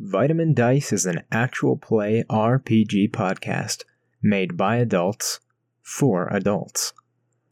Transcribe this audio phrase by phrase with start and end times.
[0.00, 3.84] Vytamin Dice is an actual play RPG podcast
[4.20, 5.38] made by adults
[5.82, 6.92] for adults.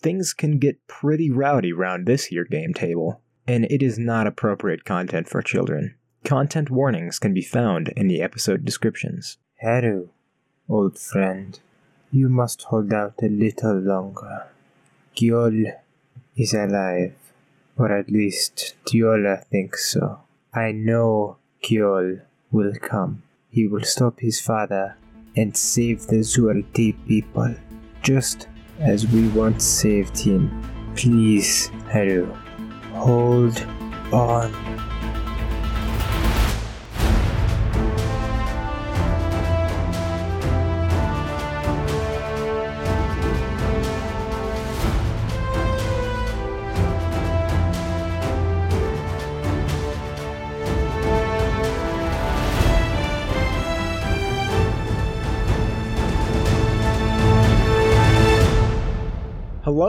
[0.01, 4.85] Things can get pretty rowdy round this here game table, and it is not appropriate
[4.85, 5.95] content for children.
[6.25, 9.39] Content warnings can be found in the episode descriptions.
[9.61, 10.09] Heru,
[10.69, 11.61] old friend,
[12.11, 14.49] you must hold out a little longer.
[15.15, 15.73] Gyol
[16.37, 17.15] is alive,
[17.77, 20.23] or at least Diola thinks so.
[20.53, 22.23] I know Gyol
[22.53, 23.23] will come.
[23.51, 24.97] He will stop his father
[25.37, 27.55] and save the Zualti people,
[28.03, 30.51] just as we once saved him.
[30.95, 32.33] Please, Heru,
[32.93, 33.59] hold
[34.13, 34.53] on.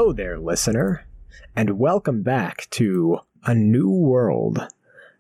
[0.04, 1.08] Hello there, listener,
[1.56, 4.68] and welcome back to A New World,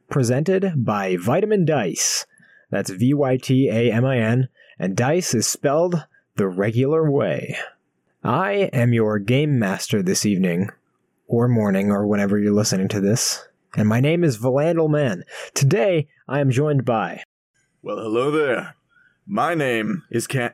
[0.09, 2.25] presented by Vytamin Dice.
[2.69, 7.55] That's V Y T A M I N, and dice is spelled the regular way.
[8.25, 10.69] I am your game master this evening,
[11.27, 13.47] or morning, or whenever you're listening to this,
[13.77, 15.23] and my name is Valandal Man.
[15.53, 17.23] Today, I am joined by.
[17.81, 18.75] Well, hello there.
[19.25, 20.51] My name is Can.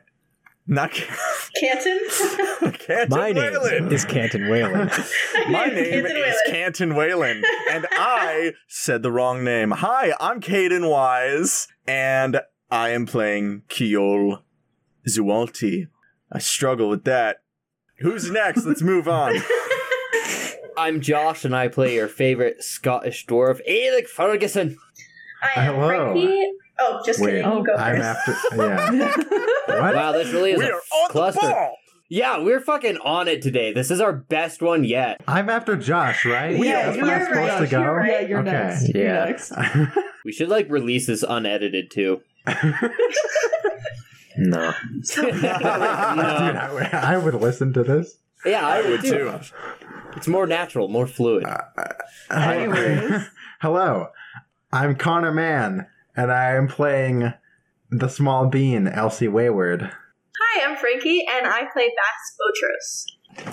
[0.68, 1.16] Not Can.
[1.58, 1.98] Canton?
[2.72, 3.84] Canton My Whalen.
[3.84, 4.90] name is Canton Whalen.
[5.50, 6.36] My name Canton is Whalen.
[6.46, 9.70] Canton Whalen, and I said the wrong name.
[9.72, 12.40] Hi, I'm Caden Wise, and
[12.70, 14.42] I am playing Kiol
[15.08, 15.88] Zualti.
[16.32, 17.38] I struggle with that.
[17.98, 18.64] Who's next?
[18.64, 19.36] Let's move on.
[20.78, 24.78] I'm Josh, and I play your favorite Scottish dwarf, Alec Ferguson.
[25.42, 25.88] I am Hello.
[25.88, 26.52] Frankie.
[26.78, 27.50] Oh, just Wait, kidding.
[27.50, 28.28] You go I'm first.
[28.50, 28.96] after.
[28.96, 29.12] Yeah.
[29.78, 29.94] What?
[29.94, 31.40] Wow, this really is we a are on cluster.
[31.46, 31.76] the ball.
[32.12, 33.72] Yeah, we're fucking on it today.
[33.72, 35.20] This is our best one yet.
[35.28, 36.56] I'm after Josh, right?
[36.58, 37.80] Yeah, That's you're where I'm supposed right, to go.
[37.82, 38.10] you're right.
[38.10, 38.50] Yeah, you're okay.
[38.50, 38.88] next.
[38.94, 39.24] You're Yeah.
[39.26, 39.52] next.
[40.24, 42.20] We should like release this unedited too.
[44.36, 44.72] No.
[45.14, 48.16] Dude, I, would- I would listen to this.
[48.44, 49.38] Yeah, I, I would too.
[50.16, 51.44] It's more natural, more fluid.
[51.44, 53.22] Uh, uh, Anyways.
[53.60, 54.08] Hello,
[54.72, 55.86] I'm Connor Mann,
[56.16, 57.34] and I am playing
[57.90, 59.82] the small bean, Elsie Wayward.
[60.40, 63.06] Hi, I'm Frankie, and I play Bast Botros.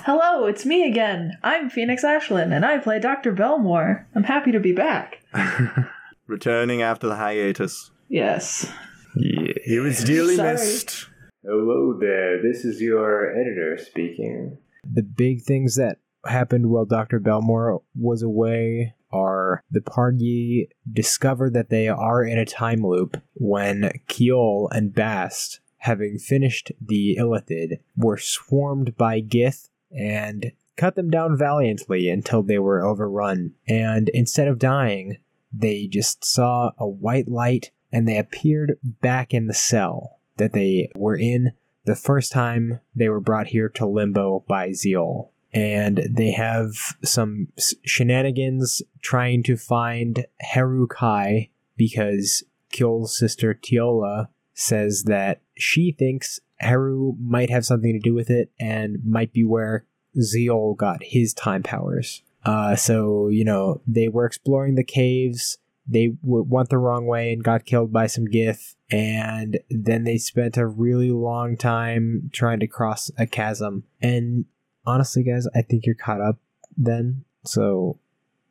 [0.05, 1.33] Hello, it's me again.
[1.43, 3.31] I'm Phoenix Ashlyn, and I play Dr.
[3.31, 4.07] Belmore.
[4.15, 5.21] I'm happy to be back.
[6.27, 7.91] Returning after the hiatus.
[8.09, 8.71] Yes.
[9.15, 9.53] Yeah.
[9.65, 10.53] He was dearly Sorry.
[10.53, 11.07] missed.
[11.43, 14.57] Hello there, this is your editor speaking.
[14.83, 17.19] the big things that happened while Dr.
[17.19, 23.91] Belmore was away are the party discover that they are in a time loop when
[24.07, 31.37] Kiol and Bast, having finished the Illithid, were swarmed by Gith and cut them down
[31.37, 33.53] valiantly until they were overrun.
[33.67, 35.17] And instead of dying,
[35.53, 40.91] they just saw a white light and they appeared back in the cell that they
[40.95, 41.53] were in
[41.85, 45.29] the first time they were brought here to Limbo by Zeol.
[45.53, 47.47] And they have some
[47.85, 57.13] shenanigans trying to find Heru Kai because Kyol's sister Tiola says that she thinks Heru
[57.19, 59.85] might have something to do with it and might be where
[60.17, 62.23] Zeol got his time powers.
[62.43, 65.57] Uh, so, you know, they were exploring the caves.
[65.87, 68.75] They w- went the wrong way and got killed by some Gith.
[68.89, 73.83] And then they spent a really long time trying to cross a chasm.
[74.01, 74.45] And
[74.87, 76.37] honestly, guys, I think you're caught up
[76.75, 77.23] then.
[77.45, 77.99] So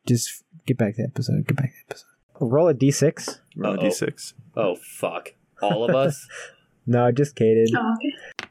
[0.05, 1.45] just get back to the episode.
[1.47, 2.07] Get back to the episode.
[2.39, 3.39] Roll a d6.
[3.57, 3.83] Roll a Uh-oh.
[3.89, 4.33] d6.
[4.55, 6.25] Oh fuck, all of us.
[6.89, 7.65] No, just Kaden.
[7.75, 8.47] Oh, okay.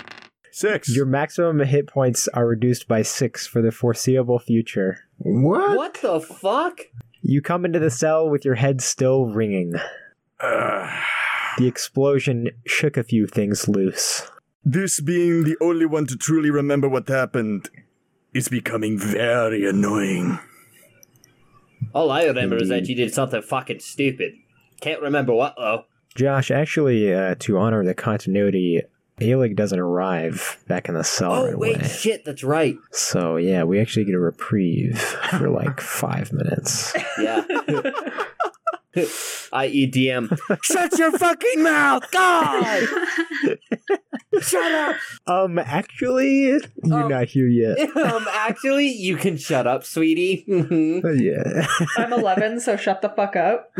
[0.51, 0.95] Six.
[0.95, 4.99] Your maximum hit points are reduced by six for the foreseeable future.
[5.17, 5.75] What?
[5.75, 6.81] what the fuck?
[7.23, 9.73] You come into the cell with your head still ringing.
[10.41, 11.03] Ugh.
[11.57, 14.31] The explosion shook a few things loose.
[14.69, 17.71] This being the only one to truly remember what happened
[18.35, 20.41] is becoming very annoying.
[21.95, 24.35] All I remember is that you did something fucking stupid.
[24.81, 25.85] Can't remember what though.
[26.17, 28.83] Josh, actually, uh, to honor the continuity,
[29.21, 31.89] Aelig doesn't arrive back in the cell Oh right wait, away.
[31.89, 32.77] shit, that's right.
[32.91, 36.93] So yeah, we actually get a reprieve for like five minutes.
[37.21, 37.45] Yeah.
[39.53, 39.91] I.e.
[39.91, 40.37] DM.
[40.63, 42.89] Shut your fucking mouth, God!
[44.41, 44.97] Shut up.
[45.27, 46.61] Um, actually, you're
[46.93, 47.09] Oh.
[47.09, 47.79] not here yet.
[47.97, 50.45] um, actually, you can shut up, sweetie.
[50.51, 51.67] Uh, yeah.
[51.97, 53.71] I'm 11, so shut the fuck up.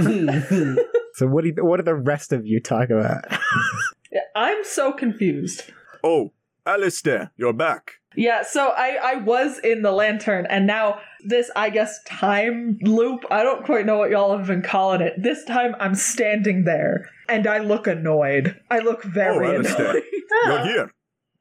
[1.15, 3.25] So what do you, what do the rest of you talk about?
[4.35, 5.63] I'm so confused.
[6.05, 6.33] Oh,
[6.67, 7.93] Alistair, you're back.
[8.15, 13.25] Yeah, so I I was in the lantern, and now this I guess time loop.
[13.31, 15.15] I don't quite know what y'all have been calling it.
[15.23, 18.59] This time I'm standing there, and I look annoyed.
[18.71, 19.91] I look very Oh, Alistair.
[19.91, 20.03] annoyed.
[20.47, 20.91] You're here.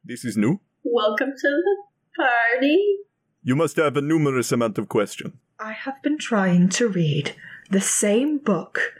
[0.03, 0.59] This is new.
[0.83, 1.77] Welcome to the
[2.15, 2.97] party.
[3.43, 5.33] You must have a numerous amount of questions.
[5.59, 7.35] I have been trying to read
[7.69, 8.93] the same book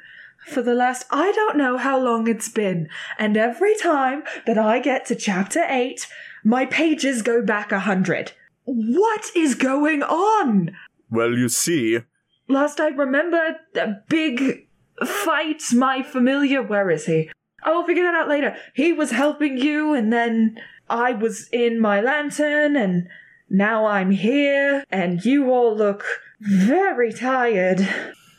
[0.47, 2.87] for the last I don't know how long it's been,
[3.17, 6.07] and every time that I get to chapter 8,
[6.43, 8.33] my pages go back a hundred.
[8.65, 10.75] What is going on?
[11.09, 11.99] Well, you see,
[12.47, 14.67] Last I remember, a big
[15.03, 15.63] fight.
[15.73, 17.31] My familiar, where is he?
[17.63, 18.55] I will figure that out later.
[18.75, 23.07] He was helping you, and then I was in my lantern, and
[23.49, 26.03] now I'm here, and you all look
[26.39, 27.87] very tired.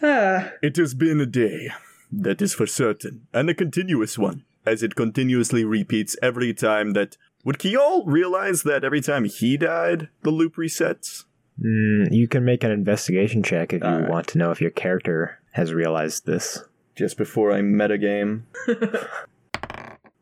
[0.03, 1.71] Ah, it has been a day.
[2.13, 3.27] That is for certain.
[3.33, 7.17] And a continuous one, as it continuously repeats every time that.
[7.47, 11.27] Would Kiol realize that every time he died, the loop resets?
[11.65, 14.11] Mm, you can make an investigation check if you Alright.
[14.11, 16.65] want to know if your character has realized this.
[16.97, 18.43] Just before I metagame.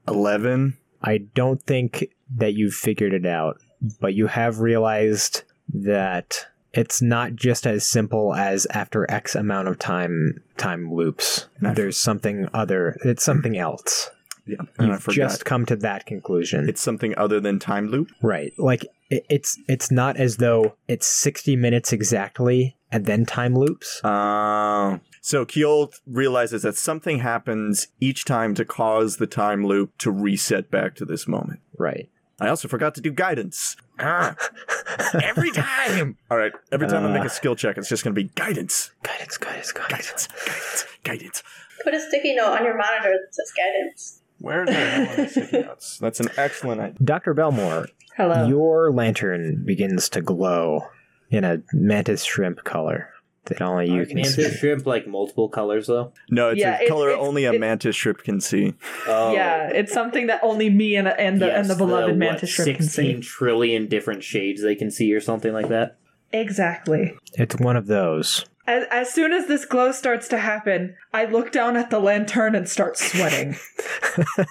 [0.07, 0.77] 11.
[1.03, 3.57] I don't think that you've figured it out,
[4.01, 9.79] but you have realized that it's not just as simple as after X amount of
[9.79, 11.47] time time loops.
[11.59, 12.99] Not- There's something other.
[13.03, 14.11] It's something else.
[14.47, 15.17] Yeah, and You've forgot.
[15.17, 16.69] just come to that conclusion.
[16.69, 18.11] It's something other than time loop.
[18.23, 18.53] right.
[18.59, 24.05] Like it, it's it's not as though it's 60 minutes exactly and then time loops.
[24.05, 30.11] Uh, so Kiol realizes that something happens each time to cause the time loop to
[30.11, 31.61] reset back to this moment.
[31.79, 32.11] Right.
[32.41, 33.77] I also forgot to do guidance.
[33.99, 34.37] Ah,
[35.23, 36.19] every time.
[36.31, 38.91] All right, every time I make a skill check, it's just going to be guidance,
[39.05, 39.89] Guidance, guidance, guidance.
[39.93, 41.43] guidance, guidance, guidance.
[41.85, 44.21] Put a sticky note on your monitor that says guidance.
[44.45, 45.99] Where the hell are the sticky notes?
[46.01, 46.99] That's an excellent idea.
[47.03, 47.33] Dr.
[47.35, 48.47] Belmore, hello.
[48.47, 50.83] your lantern begins to glow
[51.31, 53.09] in a mantis shrimp color
[53.47, 54.43] that only you Are can mantis see.
[54.43, 56.13] Mantis shrimp like multiple colors though?
[56.31, 58.75] No, it's Yeah, a it's- color it's- only a it- mantis shrimp can see.
[59.09, 62.51] Oh, yeah, it's something that only me and and the and the beloved what, mantis
[62.51, 63.21] shrimp can see.
[63.21, 65.97] trillion different shades they can see or something like that.
[66.33, 67.15] Exactly.
[67.35, 68.45] It's one of those.
[68.67, 72.55] As, as soon as this glow starts to happen, I look down at the lantern
[72.55, 73.57] and start sweating.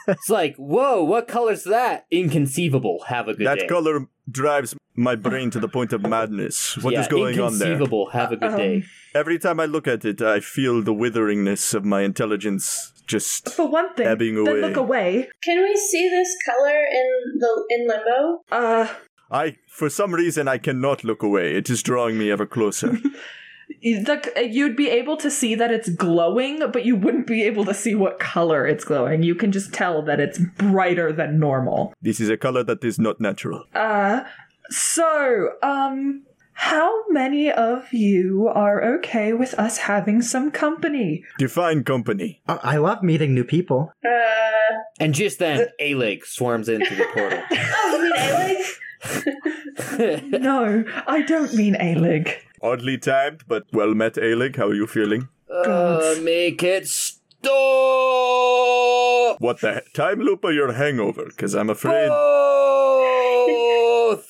[0.07, 2.05] It's like, whoa, what color's that?
[2.11, 3.03] Inconceivable.
[3.07, 3.61] Have a good that day.
[3.61, 6.77] That color drives my brain to the point of madness.
[6.77, 7.71] What is yeah, going on there?
[7.73, 8.09] Inconceivable.
[8.11, 8.83] Have a good Um, day.
[9.15, 13.49] Every time I look at it, I feel the witheringness of my intelligence just.
[13.49, 14.61] For one thing, Ebbing then away.
[14.61, 15.29] look away.
[15.43, 18.43] Can we see this color in the in limbo?
[18.51, 18.87] Uh,
[19.31, 21.55] I, for some reason, I cannot look away.
[21.55, 22.97] It is drawing me ever closer.
[23.81, 27.73] the, you'd be able to see that it's glowing, but you wouldn't be able to
[27.73, 29.23] see what color it's glowing.
[29.23, 31.93] You can just tell that it's brighter than normal.
[32.01, 33.63] this is a color that is not natural.
[33.75, 34.23] Uh,
[34.69, 36.23] so, um,
[36.53, 41.23] how many of you are okay with us having some company?
[41.39, 42.41] Define company.
[42.47, 43.91] I I love meeting new people.
[44.05, 44.09] Uh,
[44.99, 47.41] And just then, A-Leg swarms into the portal.
[47.51, 48.65] oh, you mean A-Leg?
[50.41, 52.29] No, I don't mean A-Lig.
[52.63, 54.55] Oddly timed, but well met, Alig.
[54.55, 55.27] How are you feeling?
[55.53, 57.51] uh, make it stop!
[59.39, 61.25] What the he- time loop or your hangover?
[61.25, 64.25] Because I'm afraid Both!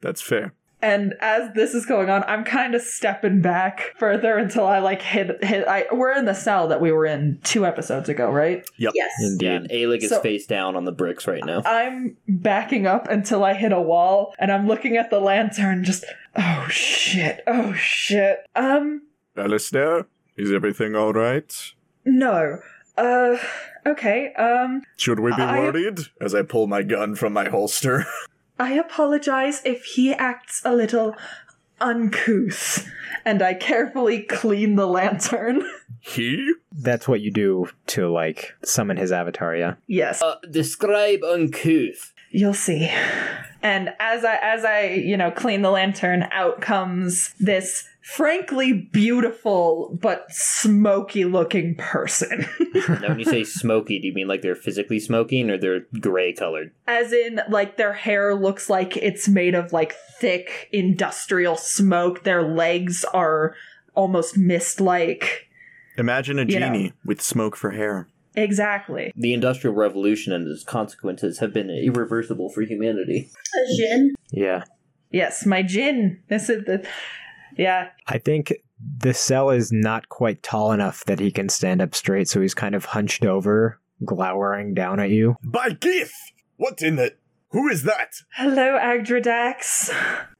[0.00, 0.54] that's fair.
[0.82, 5.00] And as this is going on, I'm kind of stepping back further until I like
[5.02, 5.66] hit hit.
[5.66, 8.64] I we're in the cell that we were in two episodes ago, right?
[8.76, 8.92] Yep.
[8.94, 9.10] Yes.
[9.20, 9.44] Indeed.
[9.44, 11.62] Yeah, and is So- face down on the bricks right now.
[11.64, 15.82] I'm backing up until I hit a wall, and I'm looking at the lantern.
[15.82, 16.04] Just
[16.38, 18.38] oh shit, oh shit.
[18.54, 19.02] Um,
[19.36, 21.54] Alistair, is everything all right?
[22.04, 22.58] no.
[22.98, 23.36] Uh,
[23.84, 24.32] okay.
[24.38, 25.98] Um, Should we be I- worried?
[26.18, 28.06] As I pull my gun from my holster.
[28.58, 31.14] I apologize if he acts a little
[31.78, 32.88] uncouth,
[33.24, 35.62] and I carefully clean the lantern.
[36.00, 36.54] he?
[36.72, 39.74] That's what you do to like summon his avatar, yeah.
[39.86, 42.14] yes, Uh, describe uncouth.
[42.36, 42.90] You'll see.
[43.62, 49.98] And as I as I, you know, clean the lantern, out comes this frankly beautiful
[50.02, 52.46] but smoky looking person.
[53.00, 56.34] Now, when you say smoky, do you mean like they're physically smoking or they're gray
[56.34, 56.72] colored?
[56.86, 62.22] As in like their hair looks like it's made of like thick industrial smoke.
[62.24, 63.54] Their legs are
[63.94, 65.48] almost mist like.
[65.96, 66.66] Imagine a You know.
[66.66, 68.08] genie with smoke for hair.
[68.36, 69.12] Exactly.
[69.16, 73.30] The Industrial Revolution and its consequences have been irreversible for humanity.
[73.54, 74.14] A gin?
[74.30, 74.64] Yeah.
[75.10, 76.20] Yes, my gin.
[76.28, 76.86] This is the
[77.56, 77.88] Yeah.
[78.06, 78.52] I think
[78.98, 82.54] the cell is not quite tall enough that he can stand up straight, so he's
[82.54, 85.36] kind of hunched over, glowering down at you.
[85.42, 86.12] By Gith!
[86.56, 87.14] What in the.
[87.50, 88.12] Who is that?
[88.34, 89.94] Hello, Agdradax.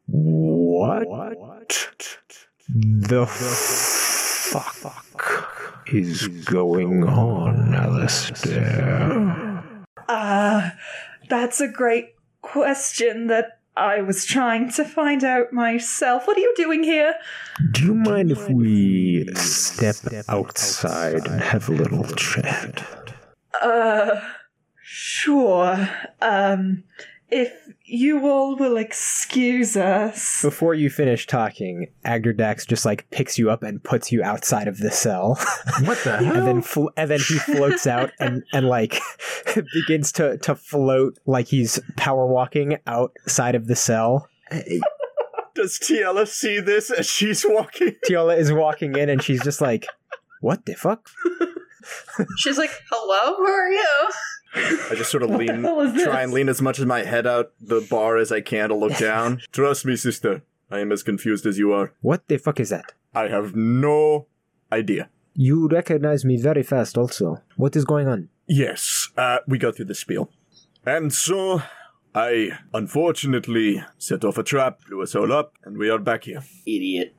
[0.07, 1.07] What?
[2.69, 3.27] The
[4.47, 5.56] fuck
[5.93, 9.63] is going on, Alistair?
[10.09, 10.71] Uh,
[11.29, 16.27] that's a great question that I was trying to find out myself.
[16.27, 17.15] What are you doing here?
[17.73, 19.97] Do you mind if we step
[20.29, 22.87] outside and have a little chat?
[23.61, 24.21] Uh,
[24.83, 25.89] sure.
[26.23, 26.85] Um,
[27.31, 27.53] if
[27.85, 30.43] you all will excuse us.
[30.43, 34.79] Before you finish talking, Agdradax just like picks you up and puts you outside of
[34.79, 35.39] the cell.
[35.85, 36.33] What the hell?
[36.37, 39.01] and then fl- and then he floats out and and like
[39.75, 44.29] begins to to float like he's power walking outside of the cell.
[45.55, 47.97] Does Tiela see this as she's walking?
[48.05, 49.87] Tiola is walking in and she's just like,
[50.41, 51.09] "What the fuck?"
[52.39, 54.09] She's like, "Hello, who are you?"
[54.57, 56.05] I just sort of lean, hell is this?
[56.05, 58.75] try and lean as much of my head out the bar as I can to
[58.75, 59.43] look down.
[59.53, 60.43] Trust me, sister.
[60.71, 61.93] I am as confused as you are.
[62.01, 62.93] What the fuck is that?
[63.15, 64.27] I have no
[64.73, 65.09] idea.
[65.35, 66.97] You recognize me very fast.
[66.99, 68.29] Also, what is going on?
[68.49, 70.31] Yes, uh, we go through the spiel.
[70.85, 71.63] And so,
[72.15, 76.43] I unfortunately set off a trap, blew us all up, and we are back here.
[76.67, 77.15] Idiot.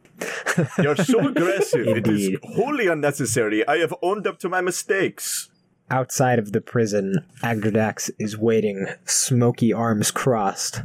[0.79, 1.88] You're so aggressive.
[1.88, 3.67] it is wholly unnecessary.
[3.67, 5.50] I have owned up to my mistakes.
[5.89, 10.82] Outside of the prison, Agdradax is waiting, smoky arms crossed,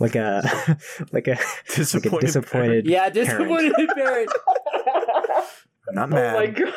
[0.00, 0.42] like a
[1.12, 1.38] like a like a
[1.76, 2.86] Disappointed disappointed.
[2.86, 4.30] Yeah, disappointed parent.
[5.88, 6.34] I'm not Oh mad.
[6.34, 6.72] my god.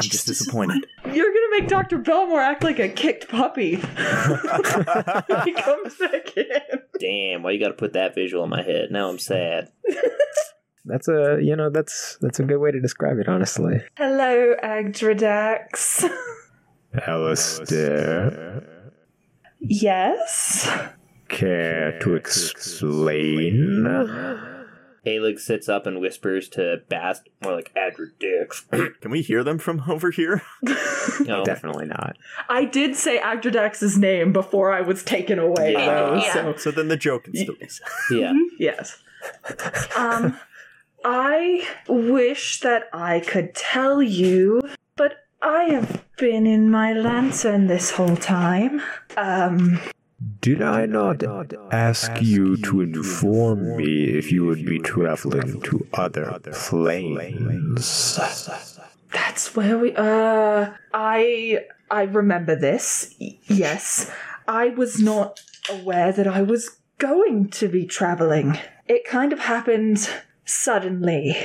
[0.00, 0.86] I'm just disappointed.
[1.04, 1.98] You're gonna make Dr.
[1.98, 3.76] Belmore act like a kicked puppy.
[3.76, 6.80] he comes back in.
[7.00, 8.90] Damn, why you gotta put that visual in my head?
[8.90, 9.70] Now I'm sad.
[10.84, 13.82] That's a you know that's that's a good way to describe it, honestly.
[13.96, 16.08] Hello, Agdradax.
[17.06, 18.62] Alistair,
[19.60, 20.68] yes?
[21.28, 23.84] care to explain?
[25.06, 28.68] Aelig sits up and whispers to Bast, more like Adradix.
[29.00, 30.42] Can we hear them from over here?
[31.26, 32.16] no, Definitely not.
[32.48, 35.86] I did say Agdradax's name before I was taken away, Yeah.
[35.86, 36.32] though, Yeah.
[36.32, 37.86] so So then the joke can still be said.
[38.10, 38.32] yeah.
[38.58, 39.00] yes.
[39.96, 40.38] Um,
[41.04, 44.60] I wish that I could tell you,
[44.96, 48.82] but I have been in my lantern this whole time.
[49.16, 49.80] Um,
[50.40, 51.22] Did I not
[51.72, 58.18] ask you to inform me if you would be traveling to other planes?
[59.12, 63.14] That's where we uh I I remember this.
[63.18, 64.10] Yes.
[64.48, 65.40] I was not
[65.70, 68.58] aware that I was going to be traveling.
[68.86, 70.08] It kind of happened
[70.44, 71.36] suddenly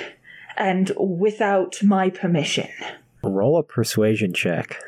[0.57, 2.69] and without my permission.
[3.33, 4.79] Roll a persuasion check.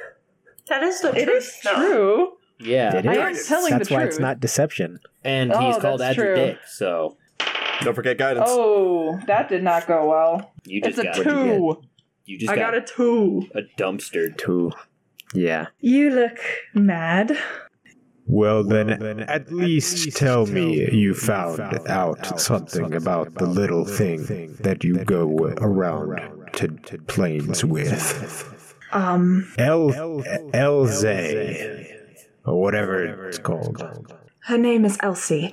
[0.70, 1.38] That is the It truth.
[1.44, 1.74] is though.
[1.76, 2.32] true.
[2.60, 4.10] It I am telling That's the why truth.
[4.10, 5.00] it's not deception.
[5.24, 6.36] And Oh, he's called Adric true.
[6.36, 7.18] Adradix, so
[7.82, 8.46] Don't forget guidance.
[8.50, 10.54] Oh, that did not go well.
[10.66, 11.82] you just It's a got two.
[12.26, 13.48] you just I got, got a two.
[13.56, 14.38] a dumpster.
[14.38, 14.72] Two.
[15.34, 15.68] Yeah.
[15.80, 16.38] You look
[16.74, 17.38] mad.
[18.26, 21.60] Well, then, at least tell me you found
[21.90, 25.28] out something about the little thing that you go
[25.60, 26.70] around to
[27.08, 28.76] planes with.
[28.92, 29.92] Um, El
[30.54, 31.88] Elze,
[32.46, 33.82] or whatever it's called.
[34.46, 35.52] her name is Elsie.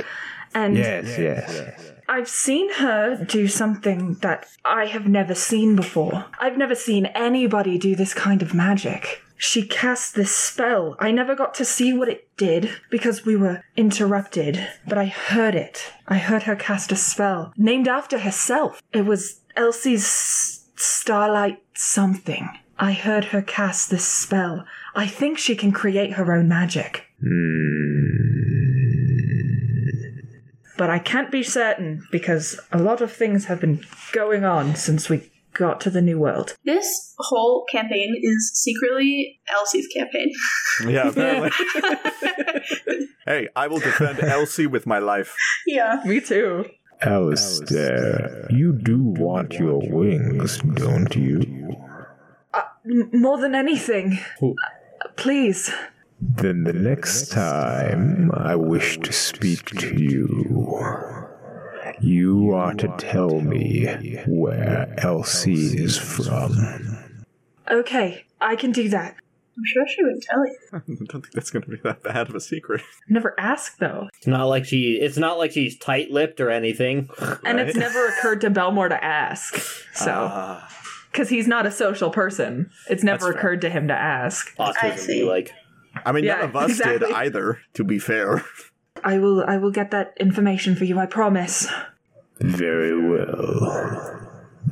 [0.52, 1.92] And Yes, yes.
[2.08, 6.26] I've seen her do something that I have never seen before.
[6.40, 9.22] I've never seen anybody do this kind of magic.
[9.36, 10.96] She cast this spell.
[10.98, 15.54] I never got to see what it did because we were interrupted, but I heard
[15.54, 15.92] it.
[16.08, 18.82] I heard her cast a spell named after herself.
[18.92, 22.48] It was Elsie's Starlight something.
[22.78, 24.64] I heard her cast this spell.
[24.94, 27.06] I think she can create her own magic.
[27.22, 28.30] Hmm.
[30.78, 35.10] but I can't be certain because a lot of things have been going on since
[35.10, 36.56] we got to the new world.
[36.64, 40.32] This whole campaign is secretly Elsie's campaign.
[40.88, 41.50] Yeah, apparently.
[43.26, 45.34] hey, I will defend Elsie with my life.
[45.66, 46.00] yeah.
[46.06, 46.64] Me too.
[47.02, 51.76] Alistair, you do want your wings, don't you?
[52.84, 54.54] M- more than anything, Who?
[55.04, 55.72] uh, please.
[56.20, 61.26] Then the next time I wish to speak to you,
[62.00, 63.86] you are to tell me
[64.26, 66.98] where Elsie is from.
[67.70, 69.16] Okay, I can do that.
[69.56, 70.56] I'm sure she wouldn't tell you.
[70.72, 72.82] I don't think that's going to be that bad of a secret.
[73.08, 74.92] Never ask though, It's not like she.
[75.00, 77.08] It's not like she's tight-lipped or anything.
[77.44, 79.56] and it's never occurred to Belmore to ask.
[79.94, 80.68] So, Ah.
[81.12, 83.38] because he's not a social person, it's never That's fair.
[83.38, 84.56] occurred to him to ask.
[84.56, 85.20] Autism see.
[85.22, 85.52] be like.
[86.06, 86.98] I mean, Yeah, none of us exactly.
[87.08, 88.44] did either, to be fair.
[89.02, 89.42] I will.
[89.44, 90.98] I will get that information for you.
[90.98, 91.66] I promise.
[92.40, 94.19] Very well.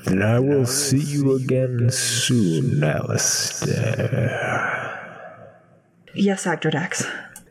[0.04, 4.38] Then I will see you again soon, Alistair.
[6.14, 7.04] Yes, Agdradax.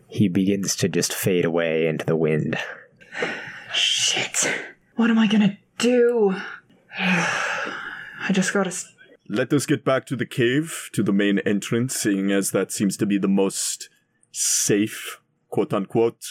[0.07, 2.57] He begins to just fade away into the wind.
[3.73, 4.45] Shit.
[4.95, 6.35] What am I gonna do?
[6.99, 8.69] I just gotta.
[8.69, 8.91] s-
[9.29, 12.97] Let us get back to the cave, to the main entrance, seeing as that seems
[12.97, 13.89] to be the most
[14.31, 16.25] safe, quote unquote,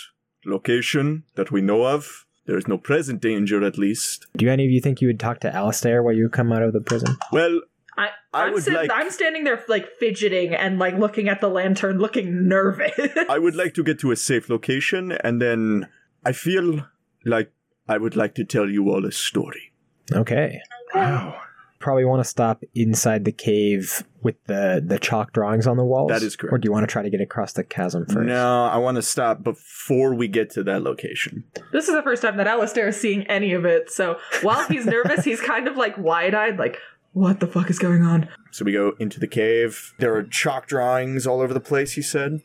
[0.44, 2.25] location that we know of.
[2.47, 4.26] There is no present danger, at least.
[4.37, 6.73] Do any of you think you would talk to Alistair while you come out of
[6.73, 7.17] the prison?
[7.33, 7.61] Well,
[7.99, 11.41] I, I I'm, would sit- like- I'm standing there like fidgeting and like looking at
[11.41, 12.93] the lantern, looking nervous.
[13.29, 15.88] I would like to get to a safe location, and then
[16.25, 16.87] I feel
[17.25, 17.53] like
[17.88, 19.73] I would like to tell you all a story.
[20.12, 20.61] Okay.
[20.95, 21.41] Wow.
[21.78, 26.11] Probably want to stop inside the cave with the, the chalk drawings on the walls.
[26.11, 26.54] That is correct.
[26.54, 28.26] Or do you want to try to get across the chasm first?
[28.26, 31.45] No, I want to stop before we get to that location.
[31.73, 33.90] this is the first time that Alistair is seeing any of it.
[33.90, 36.78] So while he's nervous, he's kind of like wide eyed, like,
[37.12, 38.28] what the fuck is going on?
[38.52, 39.95] So we go into the cave.
[39.99, 42.40] There are chalk drawings all over the place, he said.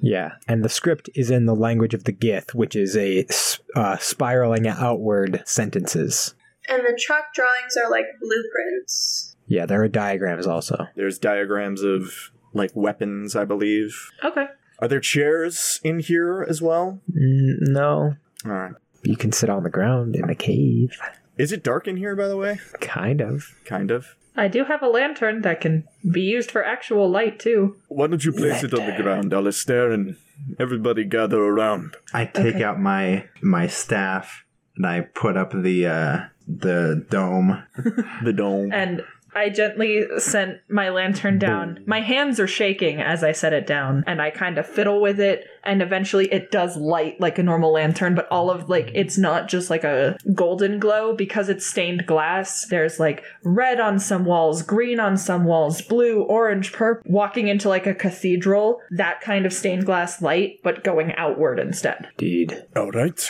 [0.00, 3.24] Yeah, and the script is in the language of the Gith, which is a
[3.74, 6.34] uh, spiraling outward sentences.
[6.68, 9.36] And the chalk drawings are like blueprints.
[9.46, 10.86] Yeah, there are diagrams also.
[10.96, 13.94] There's diagrams of like weapons, I believe.
[14.24, 14.46] Okay.
[14.78, 17.00] Are there chairs in here as well?
[17.10, 18.72] Mm, no, All right.
[19.02, 20.96] you can sit on the ground in the cave.
[21.36, 22.58] Is it dark in here, by the way?
[22.80, 23.54] Kind of.
[23.64, 24.16] Kind of.
[24.36, 27.76] I do have a lantern that can be used for actual light too.
[27.88, 30.16] Why don't you place it on the ground, Alistair, and
[30.58, 31.96] everybody gather around?
[32.12, 32.64] I take Okay.
[32.64, 34.44] out my my staff
[34.76, 37.62] and I put up the uh the dome.
[38.22, 38.72] The dome.
[38.72, 39.02] And
[39.34, 41.82] I gently sent my lantern down.
[41.86, 45.18] My hands are shaking as I set it down, and I kind of fiddle with
[45.18, 49.18] it, and eventually it does light like a normal lantern, but all of like it's
[49.18, 52.66] not just like a golden glow because it's stained glass.
[52.66, 57.68] There's like red on some walls, green on some walls, blue, orange, purple, walking into
[57.68, 62.08] like a cathedral, that kind of stained glass light, but going outward instead.
[62.18, 62.64] Indeed.
[62.76, 63.28] All right.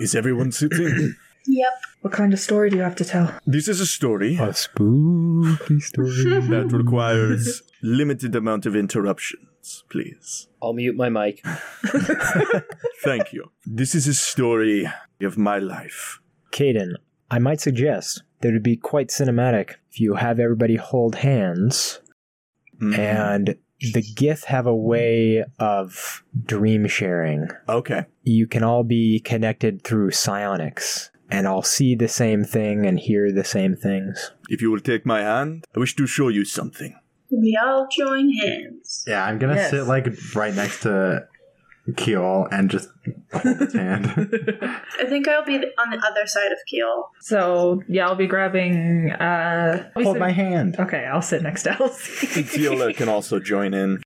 [0.00, 1.14] Is everyone sitting?
[1.46, 1.72] Yep.
[2.02, 3.32] What kind of story do you have to tell?
[3.46, 6.08] this is a story A spooky story.
[6.50, 10.48] that requires limited amount of interruptions, please.
[10.62, 11.44] I'll mute my mic.
[13.04, 13.50] Thank you.
[13.66, 14.88] This is a story
[15.20, 16.20] of my life.
[16.52, 16.94] Caden,
[17.30, 22.00] I might suggest that it would be quite cinematic if you have everybody hold hands
[22.80, 22.98] Mhm.
[22.98, 23.46] and
[23.92, 27.48] the Gith have a way of dream sharing.
[27.68, 28.06] Okay.
[28.24, 33.32] You can all be connected through psionics and I'll see the same thing and hear
[33.32, 34.30] the same things.
[34.48, 36.94] If you will take my hand, I wish to show you something.
[37.30, 39.04] We all join hands.
[39.06, 39.70] Yeah, I'm gonna Yes.
[39.70, 41.26] sit like right next to
[41.96, 42.88] Kiel and just
[43.32, 44.06] hold his hand.
[45.00, 47.08] I think I'll be on the other side of Keel.
[47.20, 49.10] So yeah, I'll be grabbing.
[49.12, 50.76] uh I'll hold sit- my hand.
[50.78, 52.26] Okay, I'll sit next to Elsie.
[52.44, 54.02] Teola can also join in.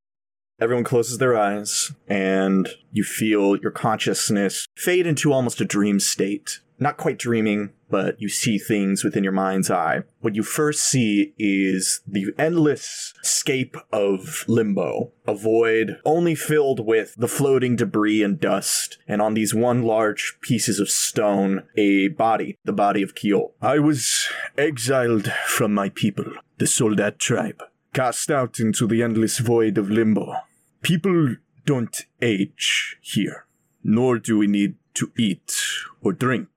[0.59, 6.61] Everyone closes their eyes, and you feel your consciousness fade into almost a dream state.
[6.79, 10.03] Not quite dreaming, but you see things within your mind's eye.
[10.21, 17.15] What you first see is the endless scape of limbo, a void only filled with
[17.17, 22.59] the floating debris and dust, and on these one large pieces of stone, a body,
[22.65, 23.53] the body of Kiel.
[23.62, 26.27] I was exiled from my people,
[26.59, 27.62] the Soldat tribe
[27.97, 30.35] cast out into the endless void of limbo.
[30.83, 33.47] People don't age here,
[33.83, 35.57] nor do we need to eat
[36.01, 36.49] or drink,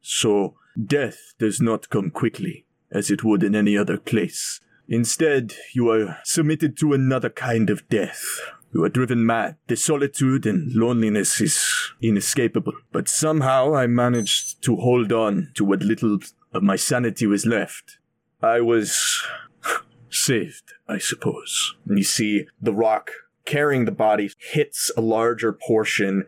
[0.00, 4.60] so death does not come quickly as it would in any other place.
[4.88, 8.40] Instead, you are submitted to another kind of death.
[8.72, 9.56] You are driven mad.
[9.68, 12.74] The solitude and loneliness is inescapable.
[12.92, 16.18] But somehow I managed to hold on to what little
[16.52, 17.98] of my sanity was left.
[18.42, 19.22] I was
[20.10, 21.74] saved, I suppose.
[21.86, 23.10] And you see the rock
[23.44, 26.24] carrying the body hits a larger portion.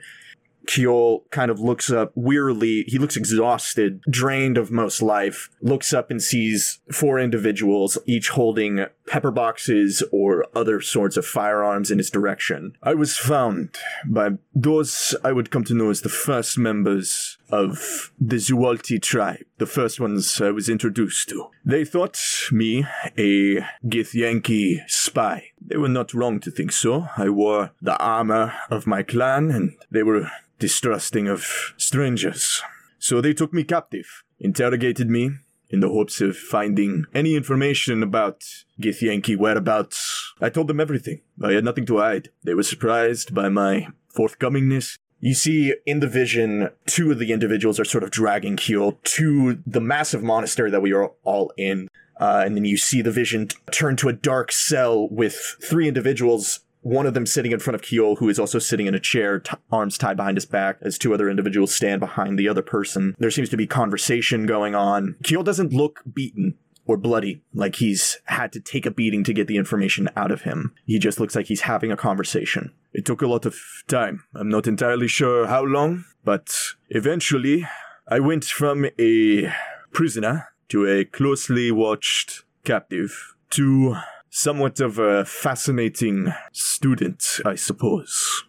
[0.67, 2.85] Kiol kind of looks up wearily.
[2.87, 5.49] He looks exhausted, drained of most life.
[5.61, 11.91] Looks up and sees four individuals, each holding pepper boxes or other sorts of firearms
[11.91, 12.77] in his direction.
[12.83, 13.77] I was found
[14.07, 19.45] by those I would come to know as the first members of the Zualti tribe,
[19.59, 21.49] the first ones I was introduced to.
[21.65, 22.19] They thought
[22.51, 25.51] me a Githyanki spy.
[25.61, 27.09] They were not wrong to think so.
[27.17, 32.63] I wore the armor of my clan, and they were distrusting of strangers.
[32.99, 35.31] So they took me captive, interrogated me,
[35.69, 38.45] in the hopes of finding any information about
[38.81, 40.33] Githyanki whereabouts.
[40.41, 41.23] I told them everything.
[41.43, 42.31] I had nothing to hide.
[42.45, 44.99] They were surprised by my forthcomingness.
[45.21, 49.63] You see in the vision, two of the individuals are sort of dragging Kiel to
[49.67, 51.89] the massive monastery that we are all in.
[52.19, 55.89] Uh, and then you see the vision t- turn to a dark cell with three
[55.89, 59.01] individuals one of them sitting in front of Kiel, who is also sitting in a
[59.01, 62.63] chair, t- arms tied behind his back, as two other individuals stand behind the other
[62.63, 63.17] person.
[63.19, 65.17] There seems to be conversation going on.
[65.25, 66.55] Kiel doesn't look beaten
[66.87, 70.43] or bloody, like he's had to take a beating to get the information out of
[70.43, 70.75] him.
[70.87, 72.73] He just looks like he's having a conversation.
[72.93, 73.57] It took a lot of
[73.89, 74.25] time.
[74.35, 76.57] I'm not entirely sure how long, but
[76.89, 77.67] eventually
[78.09, 79.53] I went from a
[79.93, 83.97] prisoner to a closely watched captive to
[84.31, 88.45] somewhat of a fascinating student, I suppose.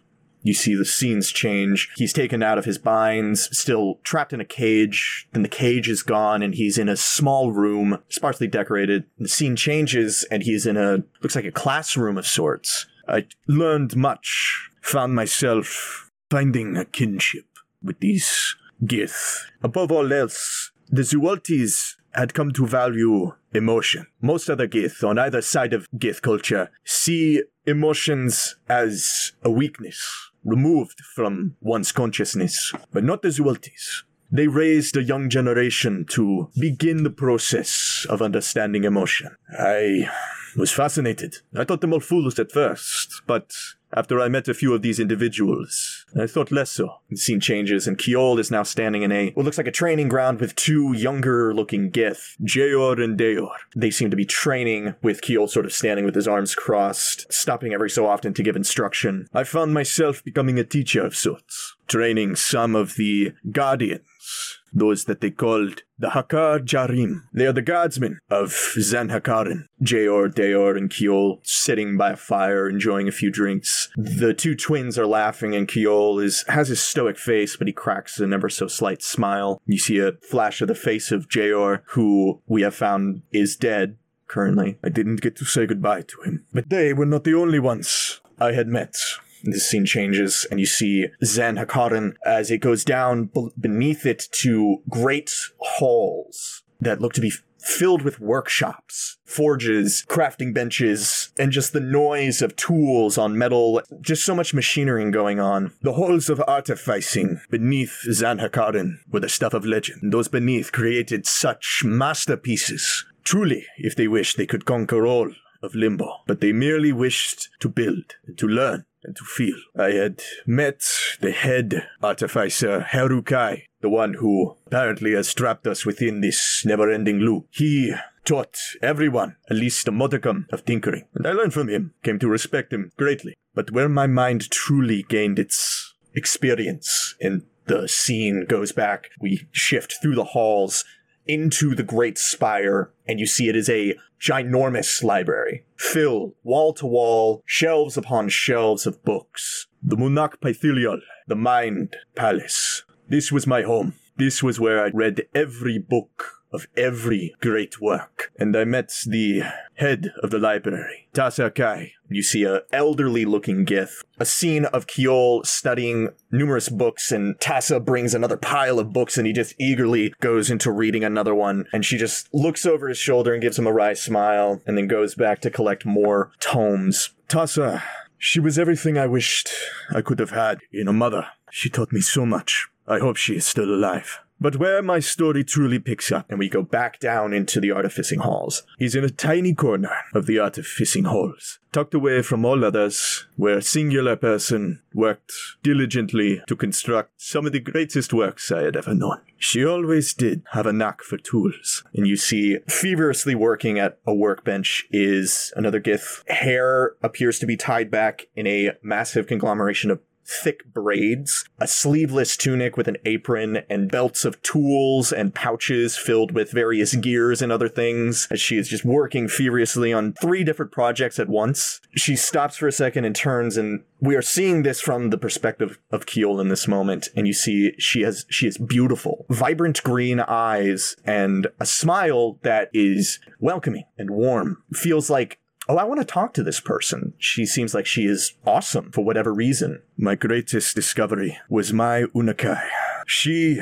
[0.48, 1.90] You see the scenes change.
[1.96, 5.28] He's taken out of his binds, still trapped in a cage.
[5.32, 9.04] Then the cage is gone and he's in a small room, sparsely decorated.
[9.18, 12.86] The scene changes and he's in a, looks like a classroom of sorts.
[13.06, 17.44] I learned much, found myself finding a kinship
[17.82, 19.40] with these Gith.
[19.62, 24.06] Above all else, the Zualtis had come to value emotion.
[24.20, 31.00] Most other Gith on either side of Gith culture see emotions as a weakness, removed
[31.14, 34.02] from one's consciousness, but not the Zualtis.
[34.32, 39.36] They raised a young generation to begin the process of understanding emotion.
[39.56, 40.10] I
[40.56, 41.36] was fascinated.
[41.54, 43.52] I thought them all fools at first, but
[43.92, 47.00] after I met a few of these individuals, I thought less so.
[47.10, 50.08] The scene changes, and Kiol is now standing in a what looks like a training
[50.08, 53.50] ground with two younger looking Gith, Jayor and Deor.
[53.74, 57.72] They seem to be training with Kiol sort of standing with his arms crossed, stopping
[57.72, 59.26] every so often to give instruction.
[59.32, 65.20] I found myself becoming a teacher of sorts, training some of the guardians those that
[65.20, 67.22] they called the Hakar Jarim.
[67.32, 69.66] They are the guardsmen of Zan Hakarin.
[69.82, 73.90] Jayor, Dayor, and Kiol sitting by a fire enjoying a few drinks.
[73.96, 78.20] The two twins are laughing, and Kiol is has his stoic face, but he cracks
[78.20, 79.60] an ever so slight smile.
[79.66, 83.96] You see a flash of the face of Jayor, who we have found is dead
[84.28, 84.78] currently.
[84.84, 86.44] I didn't get to say goodbye to him.
[86.52, 88.96] But they were not the only ones I had met.
[89.42, 94.28] This scene changes, and you see Zan Hakaran as it goes down b- beneath it
[94.32, 101.72] to great halls that look to be filled with workshops, forges, crafting benches, and just
[101.72, 105.72] the noise of tools on metal, just so much machinery going on.
[105.82, 110.12] The halls of artificing beneath Zanhakaran were the stuff of legend.
[110.12, 113.04] Those beneath created such masterpieces.
[113.24, 115.30] Truly, if they wished, they could conquer all
[115.62, 119.56] of Limbo, but they merely wished to build and to learn and to feel.
[119.76, 120.82] I had met
[121.20, 127.18] the head artificer, Herukai, the one who apparently has trapped us within this never ending
[127.18, 127.46] loop.
[127.50, 132.18] He taught everyone at least a modicum of tinkering, and I learned from him, came
[132.18, 133.34] to respect him greatly.
[133.54, 139.96] But where my mind truly gained its experience and the scene goes back, we shift
[140.00, 140.84] through the halls
[141.28, 146.86] into the great spire, and you see it is a ginormous library, filled wall to
[146.86, 149.66] wall, shelves upon shelves of books.
[149.82, 152.82] The Munak Paithiliol, the Mind Palace.
[153.08, 153.94] This was my home.
[154.16, 158.32] This was where I read every book of every great work.
[158.38, 159.42] And I met the
[159.74, 161.92] head of the library, Tasa Kai.
[162.08, 164.02] You see a elderly looking Gith.
[164.18, 169.26] A scene of Kiol studying numerous books and Tassa brings another pile of books and
[169.26, 173.32] he just eagerly goes into reading another one and she just looks over his shoulder
[173.32, 177.10] and gives him a wry smile and then goes back to collect more tomes.
[177.28, 177.82] Tassa,
[178.16, 179.50] she was everything I wished
[179.94, 181.26] I could have had in a mother.
[181.50, 182.68] She taught me so much.
[182.86, 184.20] I hope she is still alive.
[184.40, 188.20] But where my story truly picks up, and we go back down into the artificing
[188.20, 193.26] halls, is in a tiny corner of the artificing halls, tucked away from all others,
[193.36, 198.76] where a singular person worked diligently to construct some of the greatest works I had
[198.76, 199.20] ever known.
[199.38, 201.84] She always did have a knack for tools.
[201.94, 206.28] And you see, feverishly working at a workbench is another Gith.
[206.28, 212.36] Hair appears to be tied back in a massive conglomeration of thick braids, a sleeveless
[212.36, 217.50] tunic with an apron, and belts of tools and pouches filled with various gears and
[217.50, 221.80] other things as she is just working furiously on three different projects at once.
[221.96, 225.78] She stops for a second and turns and we are seeing this from the perspective
[225.90, 230.20] of Kiel in this moment, and you see she has she is beautiful, vibrant green
[230.20, 234.62] eyes, and a smile that is welcoming and warm.
[234.72, 237.12] Feels like Oh, I want to talk to this person.
[237.18, 239.82] She seems like she is awesome for whatever reason.
[239.98, 242.66] My greatest discovery was my Unakai.
[243.06, 243.60] She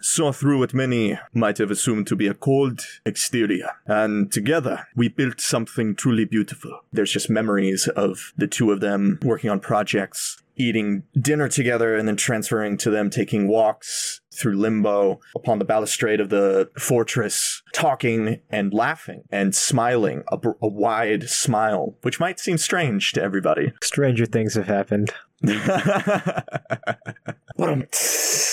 [0.00, 5.06] saw through what many might have assumed to be a cold exterior, and together we
[5.06, 6.80] built something truly beautiful.
[6.92, 12.08] There's just memories of the two of them working on projects, eating dinner together, and
[12.08, 18.40] then transferring to them taking walks through limbo upon the balustrade of the fortress, talking
[18.50, 23.72] and laughing and smiling, a, br- a wide smile, which might seem strange to everybody.
[23.82, 25.12] Stranger things have happened.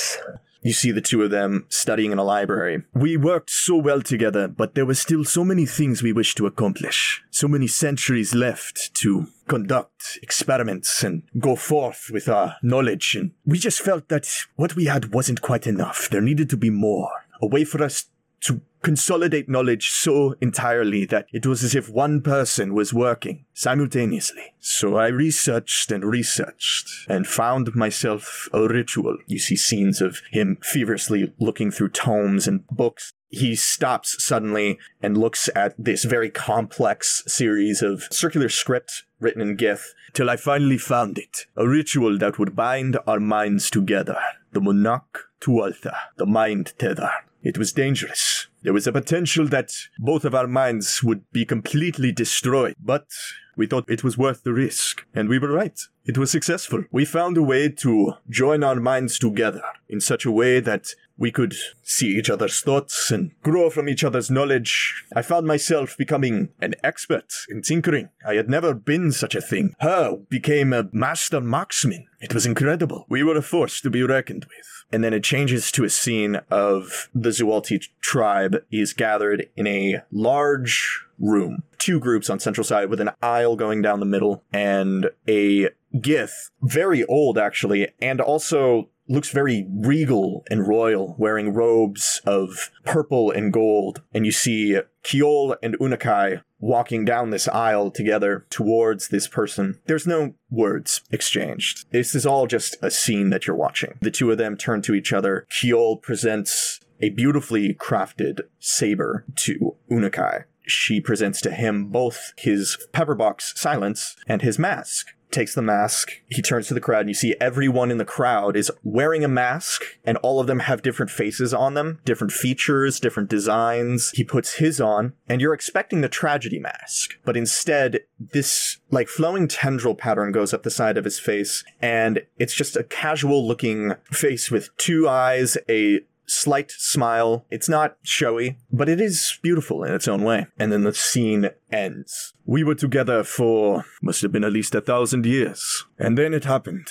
[0.62, 2.84] You see the two of them studying in a library.
[2.94, 6.48] We worked so well together, but there were still so many things we wished to
[6.48, 7.24] accomplish.
[7.32, 13.16] So many centuries left to conduct experiments and go forth with our knowledge.
[13.16, 16.10] And we just felt that what we had wasn't quite enough.
[16.10, 17.10] There needed to be more.
[17.42, 18.06] A way for us
[18.42, 24.54] to consolidate knowledge so entirely that it was as if one person was working simultaneously.
[24.60, 29.18] So I researched and researched and found myself a ritual.
[29.28, 33.12] You see scenes of him feverishly looking through tomes and books.
[33.28, 39.58] He stops suddenly and looks at this very complex series of circular script written in
[39.58, 41.46] Gith till I finally found it.
[41.56, 44.18] A ritual that would bind our minds together.
[44.52, 47.12] The Munak Tuatha, the mind tether.
[47.42, 48.48] It was dangerous.
[48.64, 53.08] There was a potential that both of our minds would be completely destroyed, but
[53.56, 55.06] we thought it was worth the risk.
[55.14, 55.80] And we were right.
[56.06, 56.84] It was successful.
[56.92, 61.32] We found a way to join our minds together in such a way that we
[61.32, 61.54] could
[61.84, 65.04] see each other's thoughts and grow from each other's knowledge.
[65.16, 68.10] I found myself becoming an expert in tinkering.
[68.26, 69.76] I had never been such a thing.
[69.82, 72.08] Her became a master marksman.
[72.22, 73.06] It was incredible.
[73.10, 74.66] We were a force to be reckoned with.
[74.92, 80.02] And then it changes to a scene of the Zualti tribe is gathered in a
[80.12, 81.64] large room.
[81.78, 86.52] Two groups on central side with an aisle going down the middle and a Gith,
[86.62, 93.52] very old actually, and also looks very regal and royal, wearing robes of purple and
[93.52, 94.02] gold.
[94.14, 99.80] And you see Kiol and Unakai walking down this aisle together towards this person.
[99.86, 101.90] There's no words exchanged.
[101.92, 103.98] This is all just a scene that you're watching.
[104.02, 105.48] The two of them turn to each other.
[105.50, 110.44] Kiol presents a beautifully crafted saber to Unakai.
[110.70, 116.12] She presents to him both his pepperbox silence and his mask takes the mask.
[116.28, 119.28] He turns to the crowd, and you see everyone in the crowd is wearing a
[119.28, 124.12] mask, and all of them have different faces on them, different features, different designs.
[124.16, 129.48] He puts his on, and you're expecting the tragedy mask, but instead, this like flowing
[129.48, 133.94] tendril pattern goes up the side of his face, and it's just a casual looking
[134.12, 137.46] face with two eyes, a slight smile.
[137.50, 140.48] It's not showy, but it is beautiful in its own way.
[140.58, 142.34] And then the scene ends.
[142.46, 145.86] We were together for must have been at least a thousand years.
[145.98, 146.88] And then it happened.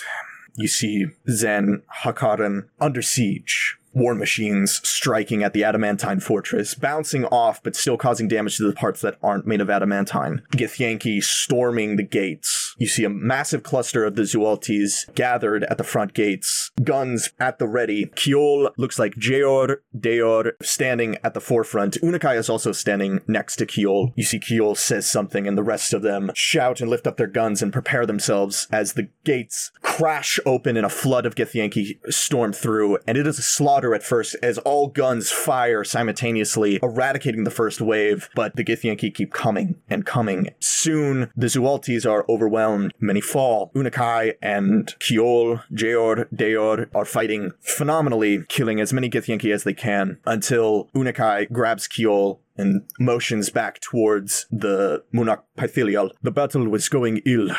[0.55, 3.78] You see Zen Hakaran under siege.
[3.93, 8.73] War machines striking at the adamantine fortress, bouncing off but still causing damage to the
[8.73, 10.41] parts that aren't made of adamantine.
[10.51, 12.75] Githyanki storming the gates.
[12.77, 17.59] You see a massive cluster of the Zualtis gathered at the front gates, guns at
[17.59, 18.07] the ready.
[18.07, 21.99] Kiol looks like Jeor, Deor standing at the forefront.
[22.01, 24.13] Unakai is also standing next to Kiol.
[24.15, 27.27] You see Kiol says something, and the rest of them shout and lift up their
[27.27, 32.53] guns and prepare themselves as the gates crash open and a flood of Githyanki storm
[32.53, 37.51] through, and it is a slaughter at first as all guns fire simultaneously, eradicating the
[37.51, 40.51] first wave, but the Githyanki keep coming and coming.
[40.59, 42.93] Soon, the Zualtis are overwhelmed.
[43.01, 43.73] Many fall.
[43.75, 50.17] Unakai and Kiol, Jeor, Deor are fighting phenomenally, killing as many Githyanki as they can
[50.25, 56.11] until Unakai grabs Kiol and motions back towards the Munak Pythilial.
[56.21, 57.49] The battle was going ill.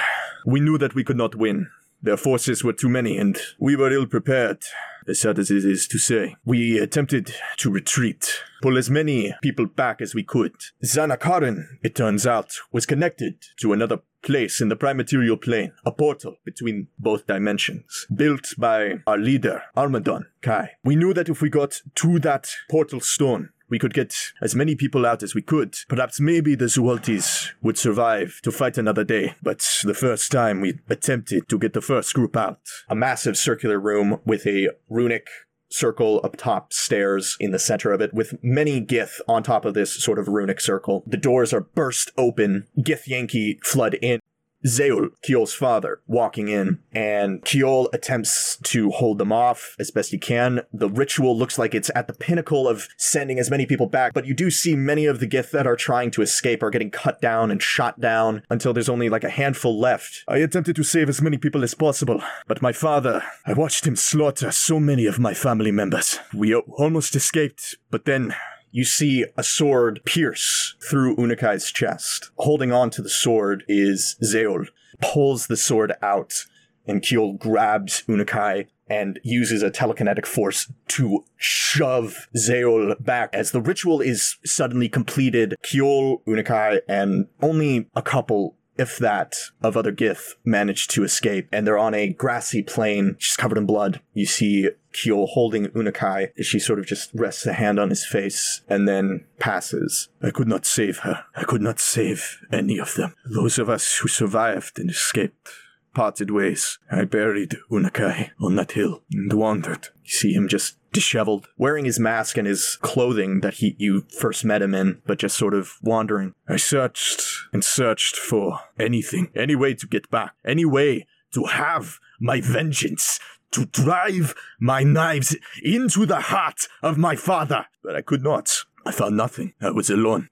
[0.46, 1.68] We knew that we could not win.
[2.02, 4.64] Their forces were too many, and we were ill prepared,
[5.06, 6.36] as sad as it is to say.
[6.44, 10.54] We attempted to retreat, pull as many people back as we could.
[10.84, 15.92] Zanakaran, it turns out, was connected to another place in the prime material plane, a
[15.92, 20.72] portal between both dimensions, built by our leader, Armadon Kai.
[20.84, 24.74] We knew that if we got to that portal stone, we could get as many
[24.74, 25.76] people out as we could.
[25.88, 29.35] Perhaps maybe the Zualtis would survive to fight another day.
[29.42, 33.78] But the first time we attempted to get the first group out, a massive circular
[33.78, 35.28] room with a runic
[35.70, 39.72] circle up top stairs in the center of it with many gith on top of
[39.72, 44.18] this sort of runic circle the doors are burst open Githyanki flood in
[44.66, 50.18] Zeul, Kiol's father, walking in, and Kiol attempts to hold them off as best he
[50.18, 50.62] can.
[50.72, 54.26] The ritual looks like it's at the pinnacle of sending as many people back, but
[54.26, 57.20] you do see many of the Gith that are trying to escape are getting cut
[57.20, 60.24] down and shot down until there's only like a handful left.
[60.28, 63.96] I attempted to save as many people as possible, but my father, I watched him
[63.96, 66.18] slaughter so many of my family members.
[66.34, 68.34] We almost escaped, but then
[68.70, 72.30] you see a sword pierce through Unakai's chest.
[72.38, 74.68] Holding on to the sword is Zeol,
[75.00, 76.44] pulls the sword out,
[76.87, 83.30] and Kiel grabs Unakai and uses a telekinetic force to shove Zeol back.
[83.33, 89.76] As the ritual is suddenly completed, Kiol, Unakai, and only a couple if that, of
[89.76, 94.00] other Gith manage to escape, and they're on a grassy plain, just covered in blood.
[94.14, 98.62] You see Ceol holding Unakai she sort of just rests a hand on his face
[98.68, 100.09] and then passes.
[100.22, 101.24] I could not save her.
[101.37, 103.14] I could not save any of them.
[103.24, 105.50] Those of us who survived and escaped
[105.94, 106.78] parted ways.
[106.90, 109.88] I buried Unakai on that hill and wandered.
[110.04, 114.44] You see him just disheveled, wearing his mask and his clothing that he you first
[114.44, 116.35] met him in, but just sort of wandering.
[116.48, 117.22] I searched
[117.53, 123.20] and searched for anything, any way to get back, any way to have my vengeance,
[123.53, 127.66] to drive my knives into the heart of my father.
[127.83, 128.64] But I could not.
[128.85, 129.55] I found nothing.
[129.61, 130.29] I was alone.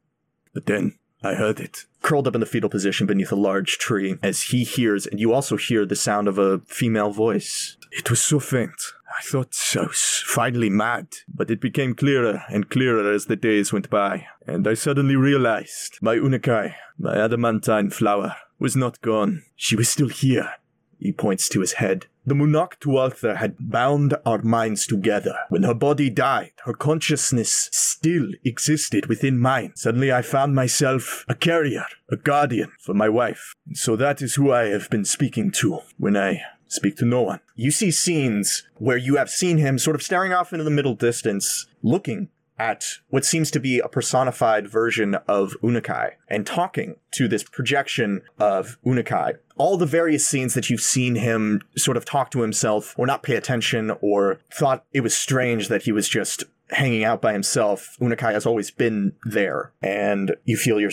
[0.54, 1.86] But then I heard it.
[2.00, 5.32] Curled up in the fetal position beneath a large tree, as he hears, and you
[5.32, 7.76] also hear the sound of a female voice.
[7.90, 8.80] It was so faint.
[9.16, 13.72] I thought I was finally mad, but it became clearer and clearer as the days
[13.72, 19.44] went by, and I suddenly realized my Unakai, my adamantine flower, was not gone.
[19.56, 20.54] She was still here.
[20.98, 22.06] He points to his head.
[22.26, 25.34] The Munak Tuatha had bound our minds together.
[25.48, 29.72] When her body died, her consciousness still existed within mine.
[29.76, 33.54] Suddenly I found myself a carrier, a guardian for my wife.
[33.66, 37.22] And so that is who I have been speaking to when I speak to no
[37.22, 37.40] one.
[37.56, 40.94] You see scenes where you have seen him sort of staring off into the middle
[40.94, 42.28] distance, looking
[42.58, 48.22] at what seems to be a personified version of Unakai and talking to this projection
[48.38, 49.38] of Unakai.
[49.56, 53.22] All the various scenes that you've seen him sort of talk to himself or not
[53.22, 57.96] pay attention or thought it was strange that he was just hanging out by himself,
[58.00, 59.72] Unakai has always been there.
[59.80, 60.90] And you feel your,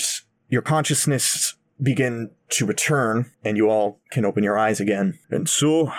[0.49, 5.19] your consciousness begin to return and you all can open your eyes again.
[5.29, 5.91] And so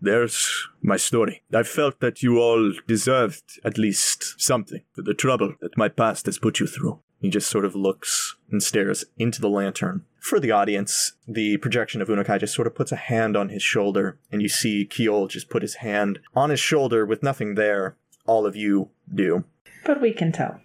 [0.00, 1.42] there's my story.
[1.52, 6.26] I felt that you all deserved at least something for the trouble that my past
[6.26, 7.00] has put you through.
[7.20, 10.04] He just sort of looks and stares into the lantern.
[10.20, 13.62] For the audience, the projection of Unakai just sort of puts a hand on his
[13.62, 17.96] shoulder, and you see Ceol just put his hand on his shoulder with nothing there.
[18.26, 19.44] All of you do.
[19.84, 20.60] But we can tell.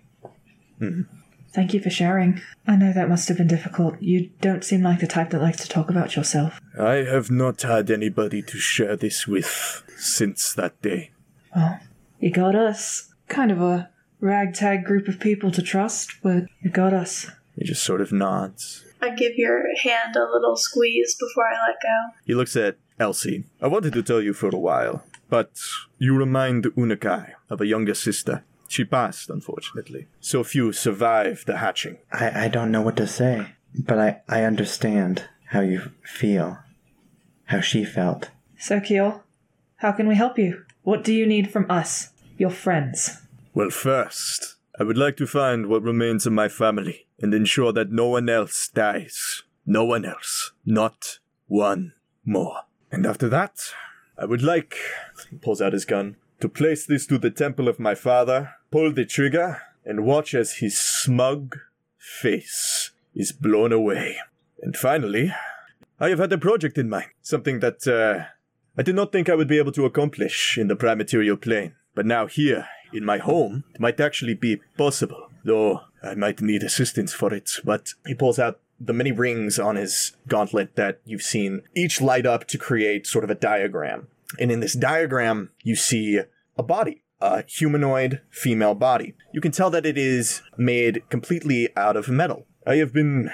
[0.81, 1.05] Mhm.
[1.53, 2.41] Thank you for sharing.
[2.65, 4.01] I know that must have been difficult.
[4.01, 6.59] You don't seem like the type that likes to talk about yourself.
[6.79, 11.11] I have not had anybody to share this with since that day.
[11.55, 11.79] Well,
[12.19, 13.13] you got us.
[13.27, 13.89] Kind of a
[14.21, 17.29] ragtag group of people to trust, but you got us.
[17.57, 18.85] He just sort of nods.
[19.01, 22.17] I give your hand a little squeeze before I let go.
[22.23, 23.45] He looks at Elsie.
[23.61, 25.51] I wanted to tell you for a while, but
[25.97, 28.43] you remind Unakai of a younger sister.
[28.71, 30.07] She passed, unfortunately.
[30.21, 31.97] So few survived the hatching.
[32.09, 36.57] I, I don't know what to say, but I, I understand how you feel,
[37.47, 38.29] how she felt.
[38.57, 39.23] So, Ceol,
[39.75, 40.63] how can we help you?
[40.83, 43.17] What do you need from us, your friends?
[43.53, 47.91] Well, first, I would like to find what remains of my family and ensure that
[47.91, 49.43] no one else dies.
[49.65, 50.53] No one else.
[50.65, 51.91] Not one
[52.23, 52.61] more.
[52.89, 53.59] And after that,
[54.17, 54.77] I would like,
[55.29, 58.91] he pulls out his gun, to place this to the temple of my father, pull
[58.91, 61.57] the trigger, and watch as his smug
[61.97, 64.17] face is blown away.
[64.61, 65.33] And finally,
[65.99, 68.25] I have had a project in mind, something that uh,
[68.77, 71.75] I did not think I would be able to accomplish in the prime material plane.
[71.93, 75.27] But now here, in my home, it might actually be possible.
[75.43, 77.51] Though I might need assistance for it.
[77.63, 82.25] But he pulls out the many rings on his gauntlet that you've seen, each light
[82.25, 84.07] up to create sort of a diagram.
[84.39, 86.21] And in this diagram, you see
[86.57, 89.13] a body, a humanoid female body.
[89.31, 92.47] You can tell that it is made completely out of metal.
[92.65, 93.29] I have been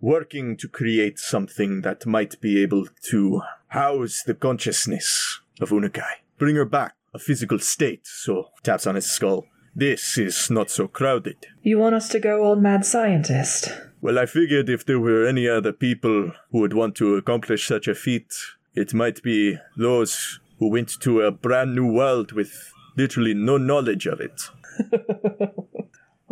[0.00, 6.22] working to create something that might be able to house the consciousness of Unakai.
[6.38, 9.46] Bring her back, a physical state, so taps on his skull.
[9.74, 11.46] This is not so crowded.
[11.62, 13.70] You want us to go old mad scientist?
[14.02, 17.86] Well, I figured if there were any other people who would want to accomplish such
[17.86, 18.34] a feat,
[18.74, 24.06] it might be those who went to a brand new world with literally no knowledge
[24.06, 24.42] of it.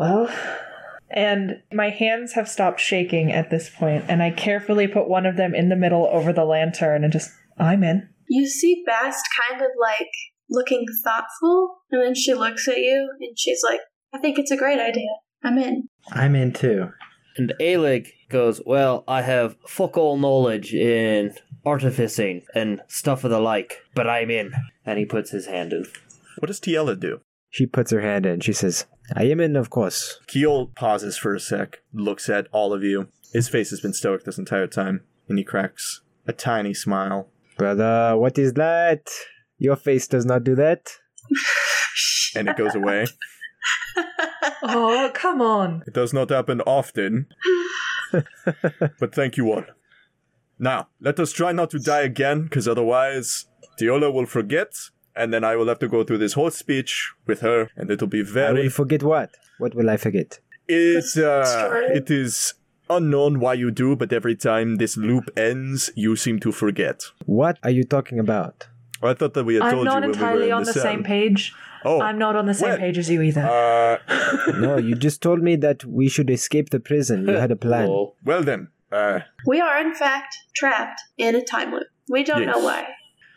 [0.01, 0.31] Well,
[1.11, 5.37] And my hands have stopped shaking at this point, and I carefully put one of
[5.37, 8.09] them in the middle over the lantern and just, I'm in.
[8.27, 10.09] You see Bast kind of like
[10.49, 13.81] looking thoughtful, and then she looks at you and she's like,
[14.15, 15.11] I think it's a great idea.
[15.45, 15.89] I'm in.
[16.13, 16.89] I'm in too.
[17.37, 21.35] And Aelig goes, Well, I have fuck all knowledge in
[21.67, 24.53] artificing and stuff of the like, but I'm in.
[24.87, 25.85] And he puts his hand in.
[26.41, 27.21] What does Tiela do?
[27.51, 28.41] She puts her hand in.
[28.41, 30.21] She says, I am in, of course.
[30.27, 33.09] Ceol pauses for a sec, looks at all of you.
[33.33, 37.29] His face has been stoic this entire time, and he cracks a tiny smile.
[37.59, 39.07] Brother, what is that?
[39.59, 40.91] Your face does not do that.
[42.37, 43.07] And it goes away.
[44.63, 45.83] Oh, come on.
[45.87, 47.27] It does not happen often.
[48.13, 49.65] but thank you all.
[50.59, 53.47] Now, let us try not to die again, because otherwise,
[53.79, 54.75] Tiola will forget,
[55.17, 58.07] and then I will have to go through this whole speech with her, and it'll
[58.09, 58.63] be I very.
[58.65, 59.31] will forget what?
[59.59, 60.39] What will I forget?
[60.69, 62.55] It, uh, it is
[62.89, 67.03] unknown why you do, but every time this loop ends, you seem to forget.
[67.27, 68.69] What are you talking about?
[69.03, 70.65] I thought that we had I'm told not you when we were entirely in on
[70.65, 71.55] the, the same page.
[71.85, 73.41] Oh, I'm not on the same Well, page as you either.
[73.43, 77.27] uh, No, you just told me that we should escape the prison.
[77.27, 77.87] You had a plan.
[77.89, 78.17] Lol.
[78.25, 81.85] well then, uh, We are, in fact, trapped in a time loop.
[82.11, 82.55] We don't Yes.
[82.55, 82.87] know why.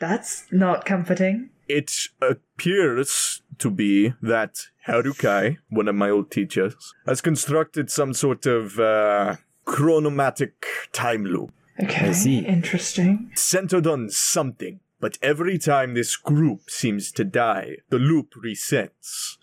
[0.01, 1.49] That's not comforting.
[1.77, 6.75] It appears to be that Heru-Kai, one of my old teachers,
[7.07, 10.51] has constructed some sort of uh, chronomatic
[10.91, 11.51] time loop
[11.81, 12.13] Okay.
[12.13, 12.39] see.
[12.39, 13.31] Interesting.
[13.35, 14.79] centered on something.
[14.99, 19.37] But every time this group seems to die, the loop resets.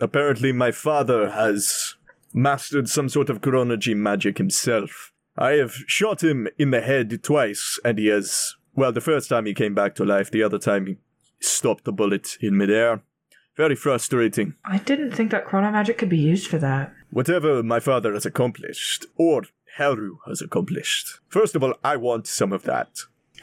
[0.00, 1.94] Apparently, my father has
[2.32, 5.12] mastered some sort of chronology magic himself.
[5.36, 8.54] I have shot him in the head twice, and he has.
[8.74, 10.96] Well, the first time he came back to life, the other time he
[11.40, 13.02] stopped the bullet in midair.
[13.56, 14.54] Very frustrating.
[14.64, 16.92] I didn't think that chrono magic could be used for that.
[17.10, 19.42] Whatever my father has accomplished, or
[19.76, 21.20] Heru has accomplished.
[21.28, 23.00] First of all, I want some of that.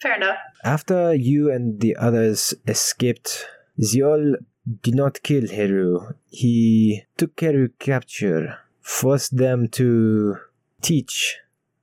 [0.00, 0.38] Fair enough.
[0.64, 3.46] After you and the others escaped,
[3.80, 4.34] Ziol
[4.82, 6.14] did not kill Heru.
[6.28, 10.38] He took Heru capture, forced them to
[10.82, 11.38] teach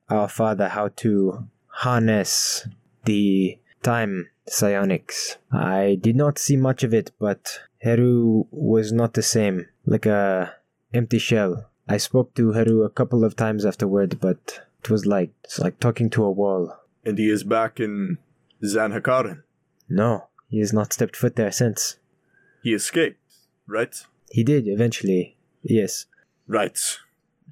[0.08, 2.66] our father how to harness
[3.04, 5.36] the time psionics.
[5.52, 10.54] I did not see much of it, but Heru was not the same, like a
[10.92, 11.68] empty shell.
[11.88, 15.78] I spoke to Heru a couple of times afterward, but it was like it's like
[15.80, 16.74] talking to a wall.
[17.04, 18.18] And he is back in
[18.62, 19.42] Zanhakaren.
[19.88, 21.98] No, he has not stepped foot there since.
[22.62, 23.20] He escaped,
[23.66, 23.94] right?
[24.30, 25.36] He did eventually.
[25.62, 26.06] Yes.
[26.46, 26.78] Right.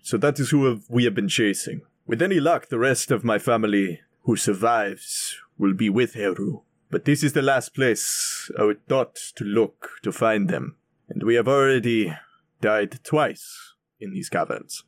[0.02, 1.82] So that is who have- we have been chasing.
[2.06, 6.60] With any luck, the rest of my family who survives will be with Heru.
[6.90, 10.76] But this is the last place I would thought to look to find them.
[11.08, 12.14] And we have already
[12.60, 14.84] died twice in these caverns.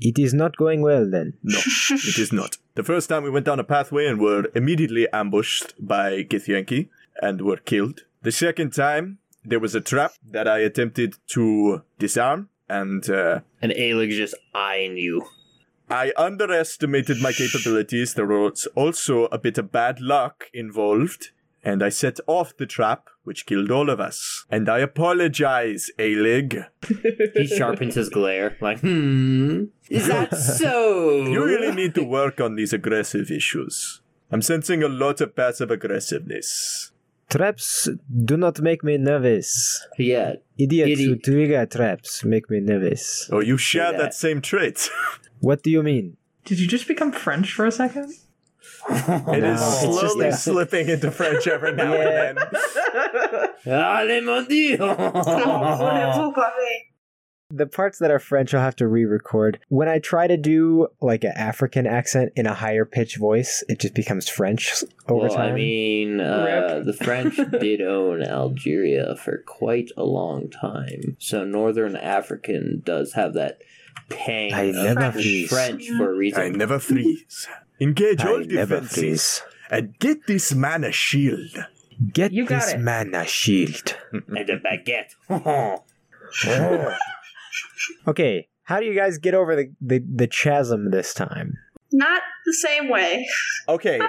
[0.00, 1.34] It is not going well then.
[1.42, 2.58] No, it is not.
[2.74, 6.88] The first time we went down a pathway and were immediately ambushed by Githyanki
[7.22, 8.04] and were killed.
[8.22, 13.72] The second time, there was a trap that I attempted to disarm, and uh, And
[13.72, 15.24] Aelig's just eyeing you.
[15.88, 18.14] I underestimated my capabilities.
[18.14, 21.30] There was also a bit of bad luck involved,
[21.62, 24.46] and I set off the trap, which killed all of us.
[24.50, 26.66] And I apologize, Aelig.
[27.34, 31.24] He sharpens his glare, like, hmm, is that so?
[31.24, 34.00] You really need to work on these aggressive issues.
[34.30, 36.90] I'm sensing a lot of passive aggressiveness.
[37.30, 37.88] Traps
[38.24, 39.84] do not make me nervous.
[39.98, 43.28] Yeah, Idiots who trigger traps make me nervous.
[43.32, 43.98] Oh, you share that.
[43.98, 44.88] that same trait.
[45.40, 46.16] What do you mean?
[46.44, 48.12] Did you just become French for a second?
[48.88, 52.48] It is it's just slowly that- slipping into French every now and then.
[53.66, 54.76] Allez, mon dieu!
[54.76, 56.32] Voulez-vous?
[57.50, 59.60] The parts that are French I'll have to re-record.
[59.68, 63.78] When I try to do like an African accent in a higher pitch voice, it
[63.78, 65.52] just becomes French over well, time.
[65.52, 71.94] I mean, uh, the French did own Algeria for quite a long time, so Northern
[71.94, 73.60] African does have that
[74.08, 75.48] pang I of never French, freeze.
[75.50, 76.42] French for a I reason.
[76.42, 77.48] I never freeze.
[77.80, 79.42] Engage all I never defenses freeze.
[79.70, 81.50] and get this man a shield.
[82.12, 82.78] Get You this it.
[82.80, 83.96] man a shield.
[84.12, 85.12] and a baguette.
[88.08, 91.56] Okay, how do you guys get over the, the, the chasm this time?
[91.92, 93.26] Not the same way.
[93.68, 94.00] Okay,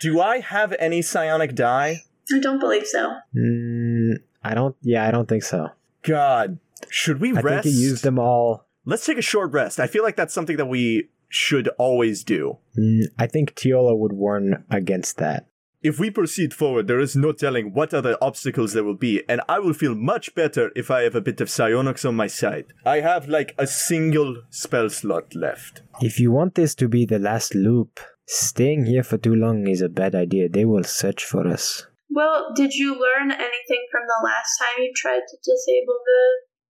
[0.00, 2.02] do I have any psionic die?
[2.34, 3.14] I don't believe so.
[3.36, 4.76] Mm, I don't.
[4.82, 5.68] Yeah, I don't think so.
[6.02, 7.64] God, should we I rest?
[7.64, 8.66] think he used them all.
[8.84, 9.78] Let's take a short rest.
[9.78, 12.58] I feel like that's something that we should always do.
[12.78, 15.46] Mm, I think Tiola would warn against that.
[15.82, 19.40] if we proceed forward, there is no telling what other obstacles there will be, and
[19.48, 22.66] I will feel much better if I have a bit of psionics on my side.
[22.84, 25.80] I have like a single spell slot left.
[26.02, 29.80] If you want this to be the last loop, staying here for too long is
[29.80, 30.50] a bad idea.
[30.50, 31.86] They will search for us.
[32.10, 36.22] Well, did you learn anything from the last time you tried to disable the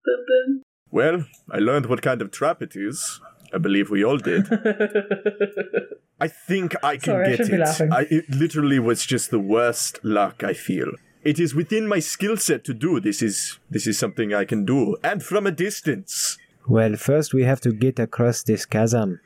[0.04, 0.62] boom boom?
[0.90, 3.20] Well, I learned what kind of trap it is.
[3.52, 4.46] I believe we all did.
[6.20, 7.60] I think I can Sorry, I get shouldn't be it.
[7.66, 7.92] laughing.
[7.92, 10.44] I, it literally was just the worst luck.
[10.44, 13.00] I feel it is within my skill set to do.
[13.00, 16.38] This is this is something I can do, and from a distance.
[16.68, 19.20] Well, first we have to get across this chasm.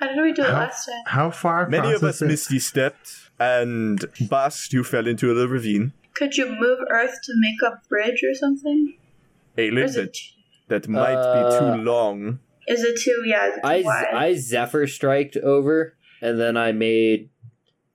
[0.00, 1.02] How did we do it How, last time?
[1.06, 2.26] how far Many of us it?
[2.26, 5.92] misty stepped, and Bast, you fell into the ravine.
[6.14, 8.96] Could you move Earth to make a bridge or something?
[9.56, 9.72] A Or
[10.72, 10.82] little is it, bit.
[10.82, 12.38] That might be Uh, too long.
[12.68, 14.06] is it too, yeah, too I, wide?
[14.14, 17.28] I Zephyr striked over, and then I made.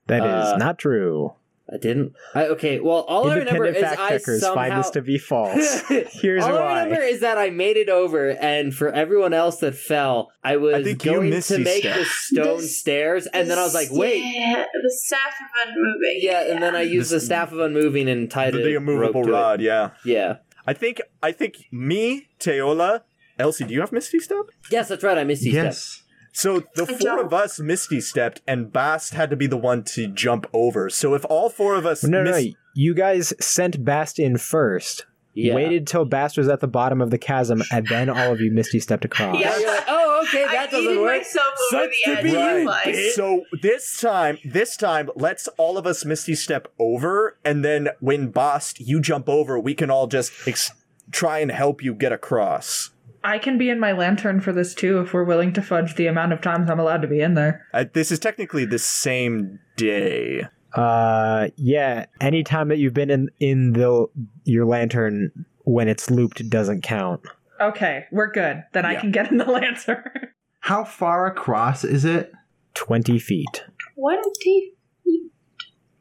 [0.06, 1.34] That is Uh, not true.
[1.70, 2.14] I didn't.
[2.34, 4.54] I, okay, well, all I remember Independent is fact I checkers somehow.
[4.54, 5.82] find this to be false.
[6.12, 9.74] Here's all I remember is that I made it over, and for everyone else that
[9.74, 11.98] fell, I was think going to make steps.
[11.98, 14.22] the stone The- stairs, and then I was like, wait.
[14.24, 16.20] Yeah, the staff of unmoving.
[16.22, 18.74] Yeah, and then I used the This- staff of unmoving and tied The, a the
[18.76, 19.34] immovable rope to it.
[19.34, 19.90] rod, yeah.
[20.06, 20.36] Yeah.
[20.68, 23.00] I think I think me, Teola,
[23.38, 24.44] Elsie, do you have Misty Step?
[24.70, 25.16] Yes, that's right.
[25.16, 26.02] I missed these steps.
[26.02, 26.02] Yes.
[26.32, 27.24] So the I four don't.
[27.24, 30.90] of us Misty stepped, and Bast had to be the one to jump over.
[30.90, 32.52] So if all four of us no, no, miss- no.
[32.74, 35.06] You guys sent Bast in first.
[35.38, 35.54] Yeah.
[35.54, 38.50] Waited till Bast was at the bottom of the chasm, and then all of you
[38.50, 39.38] misty stepped across.
[39.38, 39.50] Yeah.
[39.50, 41.18] Yeah, you're like, oh, okay, I that doesn't work.
[41.18, 42.94] myself Such to be you you, like.
[43.14, 48.30] So this time, this time, let's all of us Misty step over, and then when
[48.30, 50.72] Bast you jump over, we can all just ex-
[51.12, 52.90] try and help you get across.
[53.22, 56.06] I can be in my lantern for this too if we're willing to fudge the
[56.06, 57.66] amount of times I'm allowed to be in there.
[57.72, 60.48] Uh, this is technically the same day.
[60.74, 62.06] Uh, yeah.
[62.20, 64.06] Anytime that you've been in in the
[64.44, 67.22] your lantern when it's looped doesn't count.
[67.60, 68.62] Okay, we're good.
[68.72, 70.04] Then I can get in the lantern.
[70.60, 72.32] How far across is it?
[72.74, 73.64] Twenty feet.
[73.96, 74.74] 20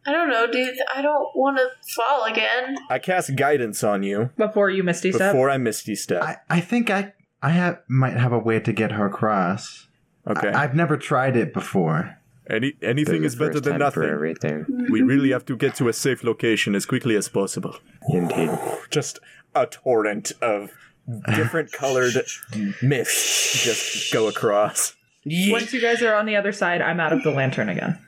[0.08, 0.78] I don't know, dude.
[0.96, 2.78] I don't want to fall again.
[2.90, 5.34] I cast guidance on you Before you misty step.
[5.34, 6.24] before I Misty step.
[6.24, 9.88] I, I think I I have might have a way to get her across.
[10.26, 10.50] Okay.
[10.50, 12.18] I, have never tried it before.
[12.50, 14.14] Any anything is better than First For nothing.
[14.14, 14.88] everything.
[14.90, 17.76] We really have to get to a safe location as quickly as possible.
[18.10, 18.52] Indeed.
[18.90, 19.20] Just
[19.54, 20.72] a torrent of
[21.36, 22.14] different colored
[22.82, 24.96] mist just go across.
[25.26, 28.00] Once you guys are on the other side, I'm out of the lantern again.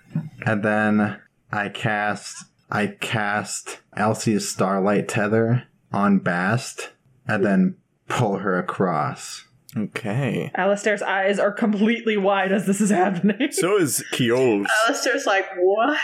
[0.46, 1.20] And then
[1.52, 6.92] I cast I cast Elsie's Starlight Tether on Bast
[7.28, 7.76] and then
[8.08, 9.46] pull her across.
[9.78, 10.51] Okay.
[10.55, 13.51] Alistair's eyes are completely wide as this is happening.
[13.51, 14.67] So is Ceol's.
[14.88, 15.97] Alistair's like, what?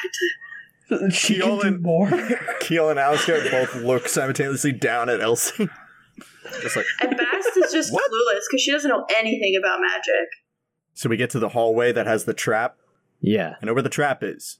[1.12, 2.08] she Ceol can do and- more.
[2.62, 5.68] Ceol and Alistair both look simultaneously down at Elsie.
[6.62, 8.04] Just like And Bast is just What?
[8.12, 10.28] clueless because she doesn't know anything about magic.
[10.94, 12.78] so we get to the hallway that has the trap.
[13.20, 13.56] Yeah.
[13.62, 14.60] I know where the trap is.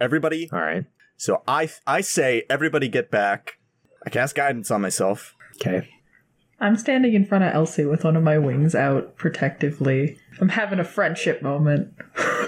[0.00, 0.86] Everybody All right.
[1.16, 3.58] so I I say everybody get back.
[4.04, 5.36] I cast guidance on myself.
[5.60, 5.88] Okay.
[6.60, 10.18] I'm standing in front of Elsie with one of my wings out protectively.
[10.40, 11.94] I'm having a friendship moment.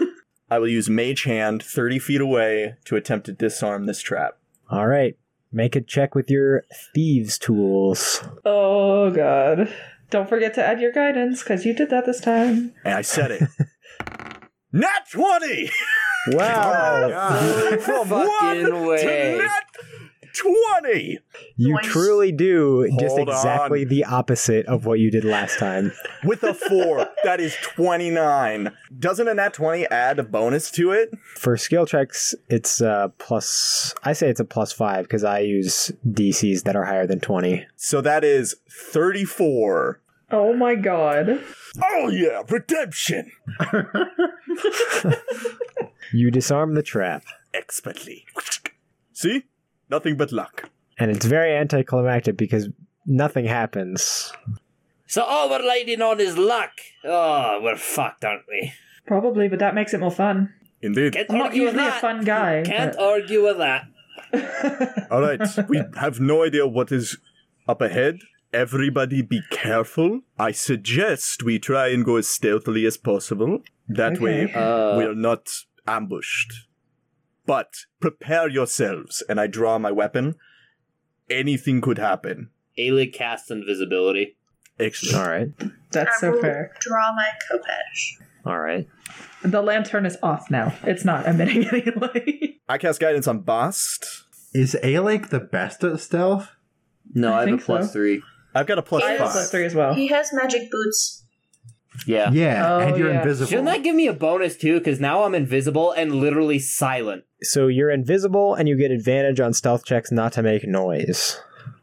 [0.50, 4.38] I will use Mage Hand 30 feet away to attempt to disarm this trap.
[4.70, 5.16] All right.
[5.52, 8.22] Make a check with your thieves' tools.
[8.44, 9.72] Oh god.
[10.10, 12.72] Don't forget to add your guidance, because you did that this time.
[12.84, 13.42] And I said it.
[14.72, 15.70] Nat 20!
[16.28, 17.76] Wow.
[17.80, 19.02] From fucking one way.
[19.02, 19.64] to nat
[20.36, 21.18] 20!
[21.56, 21.86] You Nice.
[21.86, 23.88] truly do just Hold exactly on.
[23.88, 25.92] the opposite of what you did last time.
[26.24, 28.72] With a 4, that is 29.
[28.98, 31.10] Doesn't a nat 20 add a bonus to it?
[31.36, 33.94] For skill checks, it's uh plus.
[34.02, 37.66] I say it's a plus five because I use DCs that are higher than twenty.
[37.76, 40.00] So that is 34.
[40.32, 41.40] Oh my god.
[41.82, 43.30] Oh yeah, redemption!
[46.12, 48.24] You disarm the trap, Expertly.
[49.12, 49.44] See?
[49.90, 50.70] Nothing but luck.
[50.98, 52.68] and it's very anticlimactic because
[53.06, 54.32] nothing happens.
[55.06, 56.72] So all we're riding on is luck.
[57.04, 58.72] Oh, we're fucked, aren't we?
[59.06, 60.52] Probably, but that makes it more fun.
[60.82, 61.12] Indeed.
[61.12, 62.62] Can't I'm not usually a fun guy.
[62.64, 63.84] Can't but- argue with that.
[65.10, 67.16] All right, we have no idea what is
[67.68, 68.18] up ahead.
[68.52, 70.22] Everybody be careful.
[70.38, 73.60] I suggest we try and go as stealthily as possible.
[73.88, 75.48] That way, Uh, we're not
[75.86, 76.65] ambushed.
[77.46, 77.68] But
[78.00, 80.34] prepare yourselves, and I draw my weapon.
[81.30, 82.50] Anything could happen.
[82.78, 84.36] Ailey casts invisibility.
[84.78, 85.16] Excellent.
[85.16, 85.48] All right,
[85.92, 86.72] That's I so will fair.
[86.80, 88.26] Draw my Khopesh.
[88.44, 88.86] all right.
[89.42, 90.74] The lantern is off now.
[90.82, 92.60] It's not emitting any light.
[92.68, 94.24] I cast guidance on Bast.
[94.52, 96.50] Is Alec the best at stealth?
[97.14, 97.92] No, I I, have a plus so.
[97.92, 98.22] three.
[98.54, 99.32] I've got a plus I have a five.
[99.32, 99.94] plus three as well.
[99.94, 101.24] He has magic boots.
[102.06, 102.30] Yeah.
[102.32, 103.18] Yeah, Oh, and you're yeah.
[103.20, 103.48] invisible.
[103.48, 104.78] Shouldn't that give me a bonus too?
[104.78, 107.24] Because now I'm invisible and literally silent.
[107.42, 111.38] So you're invisible and you get advantage on stealth checks not to make noise.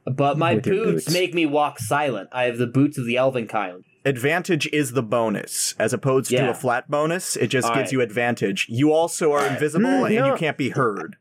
[0.06, 1.14] But my boots, boots.
[1.14, 2.30] make me walk silent.
[2.34, 3.84] I have the boots of the elven kind.
[4.06, 7.38] Advantage is the bonus, as opposed to a flat bonus.
[7.38, 7.92] It just All gives right.
[7.94, 8.66] you advantage.
[8.70, 10.28] You also are invisible Mm, and no.
[10.28, 11.16] you can't be heard.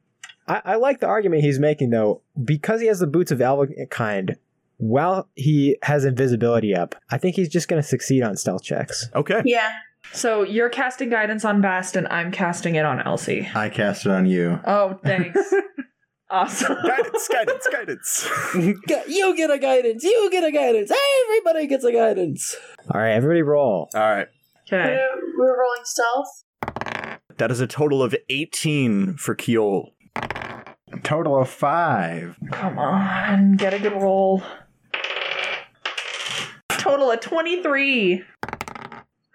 [0.49, 3.73] I, I like the argument he's making though, because he has the boots of elven
[3.91, 4.37] kind.
[4.83, 9.09] While he has invisibility up, I think he's just going to succeed on stealth checks.
[9.15, 9.41] Okay.
[9.45, 9.71] Yeah.
[10.13, 13.49] So you're casting guidance on Bast, and I'm casting it on Elsie.
[13.55, 14.59] I cast it on you.
[14.67, 15.39] Oh, thanks.
[16.31, 16.77] awesome.
[16.85, 18.29] guidance, guidance, guidance.
[19.09, 20.03] you get a guidance.
[20.03, 20.91] You get a guidance.
[21.27, 22.57] Everybody gets a guidance.
[22.93, 23.89] All right, everybody roll.
[23.95, 24.27] All right.
[24.67, 25.01] Okay.
[25.39, 26.43] We're rolling stealth.
[27.37, 29.91] That is a total of 18 for Ceol.
[31.05, 32.37] Total of five.
[32.51, 34.43] Come on, get a good roll.
[36.83, 38.25] Total of 23.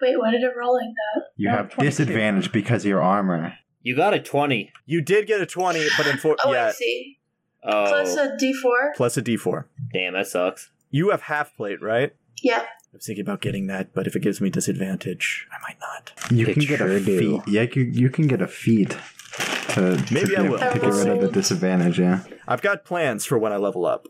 [0.00, 0.84] Wait, what did it roll like
[1.14, 1.22] that?
[1.36, 1.90] You Oh, have 22.
[1.90, 3.54] disadvantage because of your armor.
[3.82, 4.70] You got a 20.
[4.86, 7.18] You did get a 20, but in for- Oh, yeah, I see.
[7.64, 7.86] Oh.
[7.88, 8.92] Plus a d4.
[8.96, 9.64] plus a d4.
[9.92, 10.70] Damn, that sucks.
[10.90, 12.14] You have half plate, right?
[12.42, 12.60] Yeah.
[12.60, 16.12] I was thinking about getting that, but if it gives me disadvantage, I might not.
[16.30, 17.18] You It can get a sure do.
[17.40, 17.52] feat.
[17.52, 18.90] Yeah, you, you can get a feat
[19.70, 20.58] to, to Maybe I get- will.
[20.58, 21.98] to get rid of the disadvantage.
[21.98, 22.20] Yeah.
[22.46, 24.06] I've got plans for when I level up.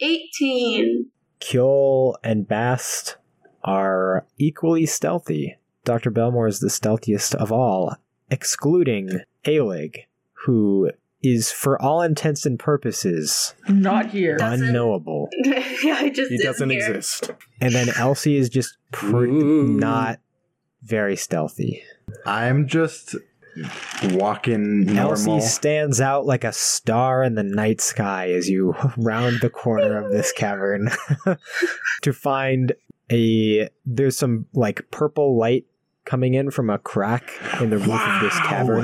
[0.00, 0.99] 18.
[1.40, 3.16] Ceol and Bast
[3.64, 5.56] are equally stealthy.
[5.84, 6.10] Dr.
[6.10, 7.96] Belmore is the stealthiest of all,
[8.30, 10.04] excluding Aelig,
[10.44, 10.90] who
[11.22, 14.36] is, for all intents and purposes, Not here.
[14.36, 15.28] Doesn't- unknowable.
[15.44, 16.80] yeah, I just He doesn't hear.
[16.86, 17.30] exist.
[17.60, 20.20] And then Elsie is just pr- not
[20.82, 21.82] very stealthy.
[22.26, 23.16] I'm just
[24.12, 25.34] walking normal.
[25.34, 29.98] Elsie stands out like a star in the night sky as you round the corner
[30.04, 30.90] of this cavern
[32.02, 32.72] to find
[33.10, 35.66] a there's some like purple light
[36.10, 37.30] coming in from a crack
[37.60, 38.82] in the roof of this cavern.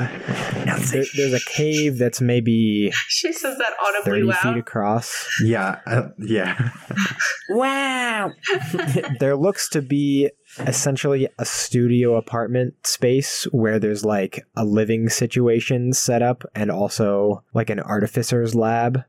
[0.93, 4.39] There- there's a cave that's maybe She says that audibly 30 loud.
[4.39, 5.27] feet across.
[5.43, 6.71] Yeah, uh, yeah.
[7.51, 8.33] Wow.
[9.21, 15.93] there looks to be essentially a studio apartment space where there's like a living situation
[15.93, 19.03] set up and also like an artificer's lab.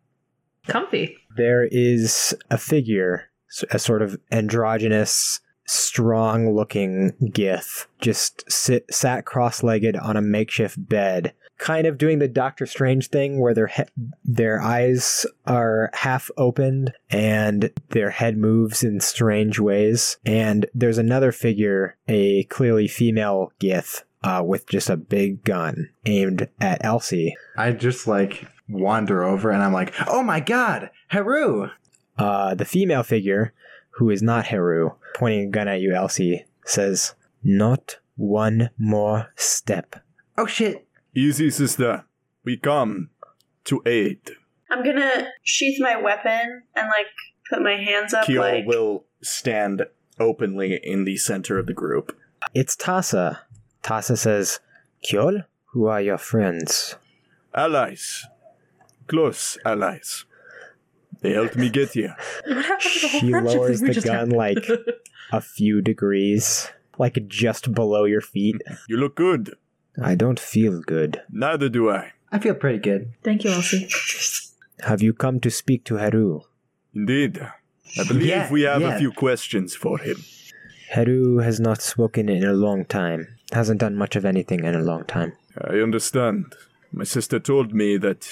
[0.67, 1.17] Comfy.
[1.35, 3.29] There is a figure,
[3.71, 10.89] a sort of androgynous, strong looking gith, just sit sat cross legged on a makeshift
[10.89, 13.83] bed, kind of doing the Doctor Strange thing where their he-
[14.23, 20.17] their eyes are half opened and their head moves in strange ways.
[20.25, 26.47] And there's another figure, a clearly female gith, uh, with just a big gun aimed
[26.59, 27.35] at Elsie.
[27.57, 31.69] I just like wander over and I'm like, oh my god, Heru!
[32.17, 33.53] Uh, the female figure,
[33.97, 39.95] who is not Heru, pointing a gun at you, Elsie, says, Not one more step.
[40.37, 40.87] Oh shit.
[41.15, 42.05] Easy, sister.
[42.43, 43.09] We come
[43.65, 44.19] to aid.
[44.69, 47.07] I'm gonna sheath my weapon and like
[47.49, 49.83] put my hands up Ceol like will stand
[50.19, 52.15] openly in the center of the group.
[52.53, 53.39] It's Tasa.
[53.81, 54.59] Tasa says,
[55.03, 56.95] Ceol, who are your friends?
[57.55, 58.25] Allies.
[59.07, 60.25] Close allies.
[61.21, 62.15] They helped me get here.
[62.47, 64.65] What happened to the whole She lowers the gun like
[65.31, 68.55] a few degrees, like just below your feet.
[68.87, 69.55] You look good.
[70.01, 71.21] I don't feel good.
[71.31, 72.13] Neither do I.
[72.31, 73.13] I feel pretty good.
[73.23, 73.89] Thank you, Elsie.
[74.81, 76.41] Have you come to speak to Heru?
[76.93, 77.39] Indeed.
[77.99, 78.95] I believe Yeah, we have yeah.
[78.95, 80.17] a few questions for him.
[80.91, 83.27] Heru has not spoken in a long time.
[83.51, 85.33] Hasn't done much of anything in a long time.
[85.59, 86.53] I understand.
[86.91, 88.27] My sister told me that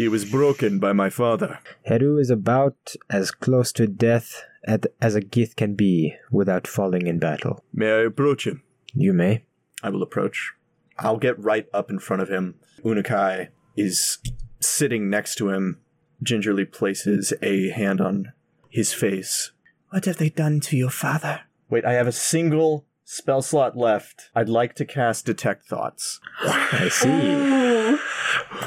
[0.00, 1.58] he was broken by my father.
[1.84, 7.06] Heru is about as close to death at, as a Gith can be without falling
[7.06, 7.62] in battle.
[7.70, 8.62] May I approach him?
[8.94, 9.44] You may.
[9.82, 10.54] I will approach.
[10.98, 12.54] I'll get right up in front of him.
[12.82, 14.18] Unakai is
[14.58, 15.80] sitting next to him,
[16.22, 18.32] gingerly places a hand on
[18.70, 19.52] his face.
[19.90, 21.42] What have they done to your father?
[21.68, 24.30] Wait, I have a single spell slot left.
[24.34, 26.20] I'd like to cast Detect Thoughts.
[26.40, 27.98] I see.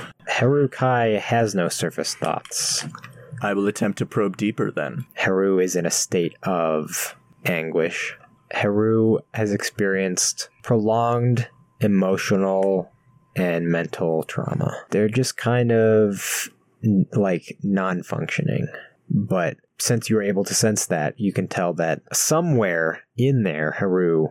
[0.27, 2.85] Heru Kai has no surface thoughts.
[3.41, 5.05] I will attempt to probe deeper then.
[5.13, 7.15] Heru is in a state of
[7.45, 8.17] anguish.
[8.51, 11.49] Heru has experienced prolonged
[11.81, 12.89] emotional
[13.35, 14.73] and mental trauma.
[14.91, 16.49] They're just kind of
[17.13, 18.67] like non functioning.
[19.09, 23.71] But since you were able to sense that, you can tell that somewhere in there,
[23.71, 24.27] Heru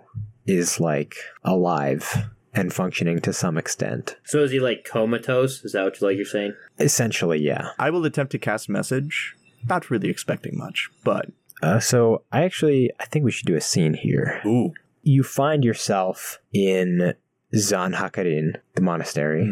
[0.46, 1.14] is like
[1.44, 4.16] alive and functioning to some extent.
[4.24, 5.64] So is he like comatose?
[5.64, 6.54] Is that what you like you're saying?
[6.78, 7.68] Essentially, yeah.
[7.78, 9.34] I will attempt to cast message.
[9.68, 11.26] Not really expecting much, but
[11.62, 14.40] Uh, so I actually I think we should do a scene here.
[14.44, 14.72] ooh,
[15.02, 17.14] You find yourself in
[17.54, 19.42] Zan Zanhakarin, the monastery,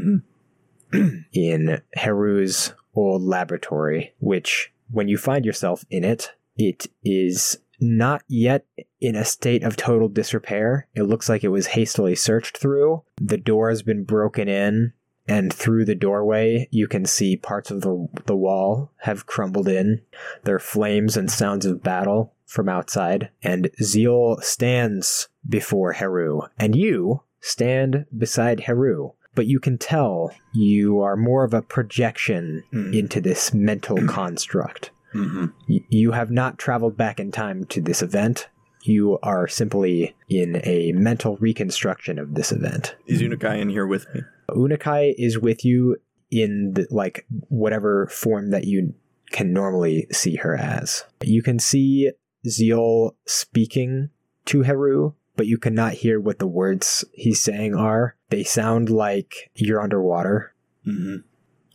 [1.33, 8.67] in Heru's old laboratory, which when you find yourself in it, it is not yet
[9.01, 10.87] in a state of total disrepair.
[10.95, 13.03] It looks like it was hastily searched through.
[13.21, 14.93] The door has been broken in,
[15.27, 20.03] and through the doorway, you can see parts of the, the wall have crumbled in.
[20.45, 26.75] There are flames and sounds of battle from outside, and Zeal stands before Heru, and
[26.75, 29.13] you stand beside Heru.
[29.37, 32.93] But you can tell you are more of a projection Hmm.
[32.93, 34.91] into this mental construct.
[35.13, 38.49] Hmm Y- You have not traveled back in time to this event.
[38.83, 42.97] You are simply in a mental reconstruction of this event.
[43.07, 44.23] is Unakai in here with me?
[44.49, 45.97] Unakai is with you
[46.31, 48.95] in the, like whatever form that you
[49.31, 51.05] can normally see her as.
[51.23, 52.11] You can see
[52.49, 54.11] Zeol speaking
[54.47, 58.17] to Heru, but you cannot hear what the words he's saying are.
[58.31, 60.55] They sound like you're underwater.
[60.85, 61.17] hmm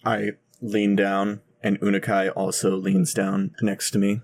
[0.04, 0.32] I
[0.62, 4.22] lean down, and Unakai also leans down next to me,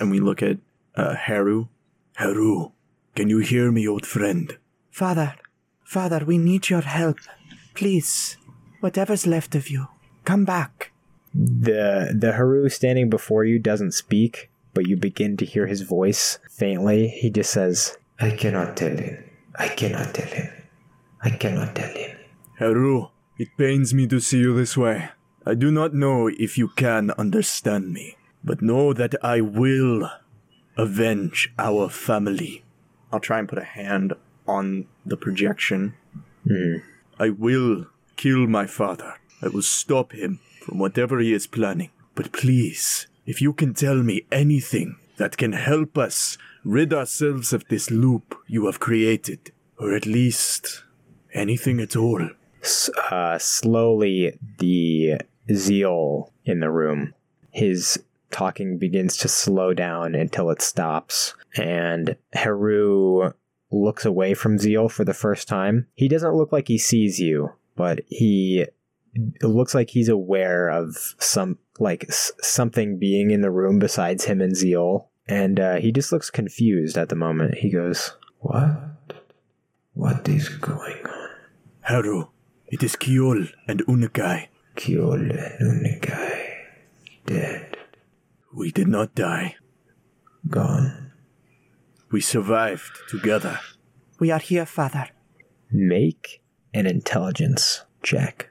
[0.00, 0.56] and we look at
[0.96, 1.68] uh, Heru.
[2.16, 2.72] Heru,
[3.14, 4.56] can you hear me, old friend?
[4.90, 5.34] Father,
[5.84, 7.18] Father, we need your help.
[7.74, 8.38] Please,
[8.80, 9.88] whatever's left of you,
[10.24, 10.92] come back.
[11.34, 16.38] The the Heru standing before you doesn't speak, but you begin to hear his voice
[16.50, 17.08] faintly.
[17.08, 19.22] He just says, I cannot tell him.
[19.58, 20.48] I cannot tell him.
[21.22, 22.16] I cannot tell him.
[22.58, 25.10] Heru, it pains me to see you this way.
[25.48, 30.10] I do not know if you can understand me, but know that I will
[30.76, 32.64] avenge our family.
[33.10, 34.12] I'll try and put a hand
[34.46, 35.94] on the projection.
[36.46, 36.76] "Hmm,
[37.18, 37.86] I will
[38.16, 39.14] kill my father.
[39.40, 41.92] I will stop him from whatever he is planning.
[42.14, 47.62] But please, if you can tell me anything that can help us rid ourselves of
[47.68, 50.84] this loop you have created, or at least
[51.32, 52.28] anything at all.
[52.60, 55.22] S- uh, slowly the
[55.54, 57.14] zeal in the room
[57.50, 63.32] his talking begins to slow down until it stops and heru
[63.70, 67.50] looks away from zeal for the first time he doesn't look like he sees you
[67.76, 68.66] but he
[69.42, 74.40] looks like he's aware of some like s- something being in the room besides him
[74.40, 78.78] and zeal and uh, he just looks confused at the moment he goes What?
[79.94, 81.28] What is going on?
[81.80, 82.28] Heru,
[82.68, 84.46] it is Ceol and Unakai.
[84.78, 85.14] Ceol
[85.60, 86.54] and Unakai.
[87.26, 87.76] Dead.
[88.54, 89.56] We did not die.
[90.48, 91.12] Gone.
[92.10, 93.60] We survived together.
[94.18, 95.08] We are here, Father.
[95.70, 96.40] make
[96.72, 98.50] an intelligence check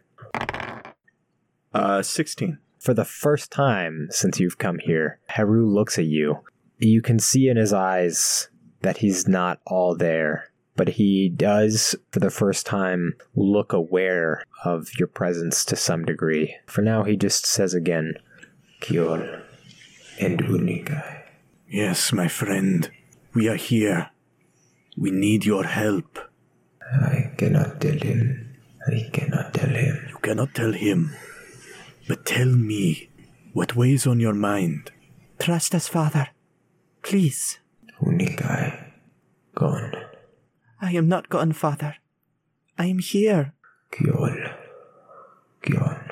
[1.74, 2.58] Uh, 16.
[2.80, 6.40] For the first time since you've come here, Heru looks at you.
[6.80, 8.50] You can see in his eyes
[8.82, 14.88] that he's not all there, but he does, for the first time, look aware of
[14.98, 16.56] your presence to some degree.
[16.68, 18.14] For now, he just says again,
[18.80, 19.42] Ceol
[20.20, 21.24] and Unakai.
[21.68, 22.90] Yes, my friend.
[23.34, 24.12] We are here.
[24.96, 26.20] We need your help.
[26.82, 28.56] I cannot tell him.
[28.88, 30.08] I cannot tell him.
[30.10, 31.16] You cannot tell him.
[32.08, 33.10] But tell me
[33.52, 34.92] what weighs on your mind.
[35.40, 36.30] Trust us, Father.
[37.02, 37.60] Please.
[38.02, 38.92] Unakai.
[39.56, 40.07] Gone.
[40.82, 41.96] I am not gone, Father.
[42.78, 43.54] I am here.
[43.92, 44.54] Ceol.
[45.62, 46.12] Gone.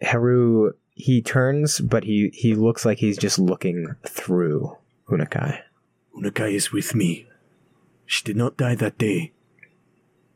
[0.00, 4.76] Heru, he turns, but he, he looks like he's just looking through
[5.08, 5.60] Unakai.
[6.16, 7.26] Unakai is with me.
[8.06, 9.32] She did not die that day.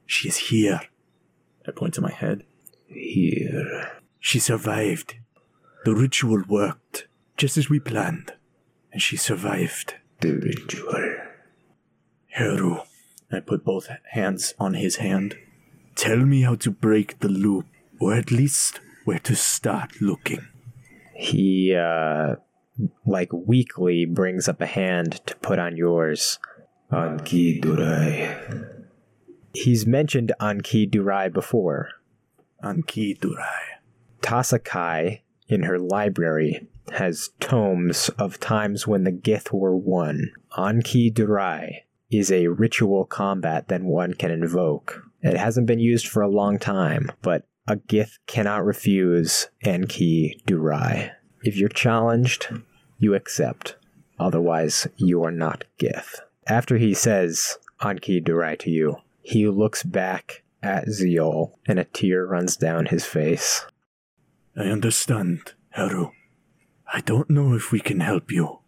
[0.06, 0.80] She is here.
[1.66, 2.44] I point to my head.
[2.88, 4.00] Here.
[4.18, 5.16] She survived.
[5.84, 8.32] The ritual worked, just as we planned.
[8.92, 9.94] And she survived.
[10.20, 11.16] The ritual.
[12.28, 12.80] Heru.
[13.30, 15.36] I put both hands on his hand.
[15.96, 17.66] Tell me how to break the loop,
[18.00, 20.48] or at least where to start looking.
[21.14, 22.36] He, uh,
[23.04, 26.38] like weakly brings up a hand to put on yours.
[26.90, 28.84] Anki Durai.
[29.52, 31.90] He's mentioned Anki Durai before.
[32.64, 33.80] Anki Durai.
[34.22, 40.32] Tasakai, in her library, has tomes of times when the Gith were won.
[40.56, 45.02] Anki Durai is a ritual combat that one can invoke.
[45.22, 51.10] It hasn't been used for a long time, but a Gith cannot refuse Anki Durai.
[51.42, 52.48] If you're challenged,
[52.98, 53.76] you accept.
[54.18, 56.20] Otherwise, you are not Gith.
[56.46, 62.26] After he says Anki Durai to you, He looks back at Zeol, and a tear
[62.26, 63.66] runs down his face.
[64.56, 66.12] I understand, Heru.
[66.92, 68.60] I don't know if we can help you.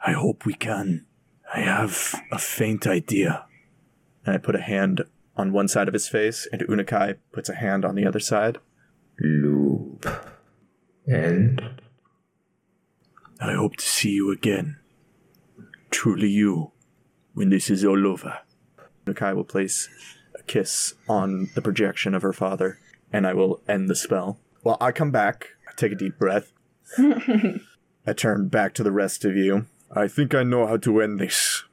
[0.00, 1.06] I hope we can.
[1.52, 3.46] I have a faint idea.
[4.24, 5.04] And I put a hand
[5.36, 8.58] on one side of his face, and Unakai puts a hand on the other side.
[9.20, 10.06] Loop.
[11.06, 11.80] And
[13.40, 14.78] I hope to see you again.
[15.90, 16.72] Truly you,
[17.32, 18.40] when this is all over.
[19.06, 19.88] Unakai will place
[20.38, 22.78] a kiss on the projection of her father,
[23.12, 24.38] and I will end the spell.
[24.64, 26.52] Well, I come back, I take a deep breath.
[26.98, 29.66] I turn back to the rest of you.
[29.94, 31.64] I think I know how to end this.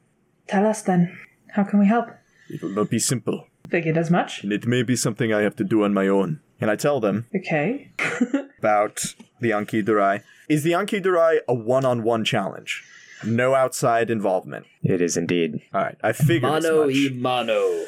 [0.47, 1.17] Tell us then.
[1.51, 2.09] How can we help?
[2.49, 4.43] It will not be simple, Figured as much.
[4.43, 6.39] and it may be something I have to do on my own.
[6.61, 7.91] And I tell them Okay.
[8.59, 9.03] about
[9.41, 10.21] the Anki Durai.
[10.47, 12.83] Is the Anki Durai a one on one challenge?
[13.25, 14.65] No outside involvement.
[14.83, 15.61] it is indeed.
[15.73, 16.95] Alright, I figured as Mano much.
[16.95, 17.85] e mano.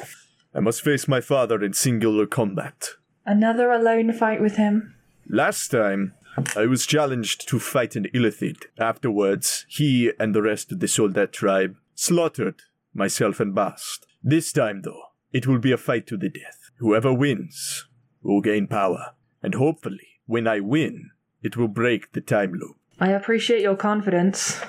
[0.54, 2.90] I must face my father in singular combat.
[3.24, 4.94] Another alone fight with him.
[5.28, 6.14] Last time,
[6.56, 8.64] I was challenged to fight an Illithid.
[8.78, 12.62] Afterwards, he and the rest of the Soldat tribe slaughtered
[12.94, 14.06] myself and Bast.
[14.22, 16.70] This time, though, it will be a fight to the death.
[16.78, 17.86] Whoever wins
[18.22, 19.14] will gain power.
[19.42, 21.10] And hopefully, when I win,
[21.42, 22.76] it will break the time loop.
[23.00, 24.60] I appreciate your confidence.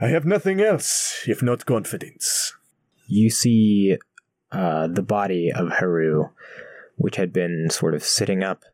[0.00, 2.54] I have nothing else if not confidence.
[3.06, 3.98] You see
[4.50, 6.30] uh, the body of Heru,
[6.96, 8.64] which had been sort of sitting up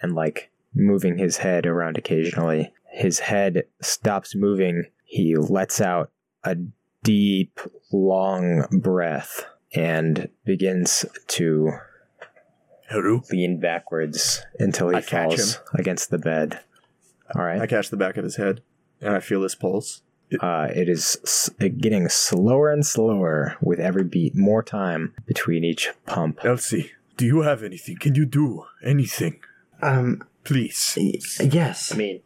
[0.00, 2.72] and like moving his head around occasionally.
[2.92, 4.84] His head stops moving.
[5.04, 6.10] He lets out
[6.44, 6.56] a
[7.02, 7.58] deep,
[7.92, 11.72] long breath and begins to
[12.88, 13.22] Heru?
[13.30, 16.60] lean backwards until he I falls against the bed.
[17.34, 17.60] All right.
[17.60, 18.62] I catch the back of his head,
[19.00, 20.02] and I feel his pulse.
[20.40, 25.90] Uh, it is s- getting slower and slower with every beat, more time between each
[26.06, 26.44] pump.
[26.44, 27.96] Elsie, do you have anything?
[27.96, 29.40] Can you do anything?
[29.82, 31.38] Um, Please.
[31.40, 31.92] yes.
[31.92, 32.20] I mean,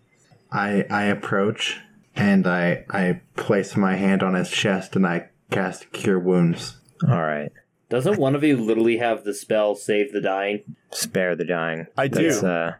[0.52, 1.80] I I approach
[2.16, 6.76] and I I place my hand on his chest and I cast Cure Wounds.
[7.08, 7.50] All right.
[7.90, 10.62] doesn't one of you literally have the spell Save the Dying?
[10.92, 11.86] Spare the dying.
[11.98, 12.28] I do.
[12.30, 12.72] Uh,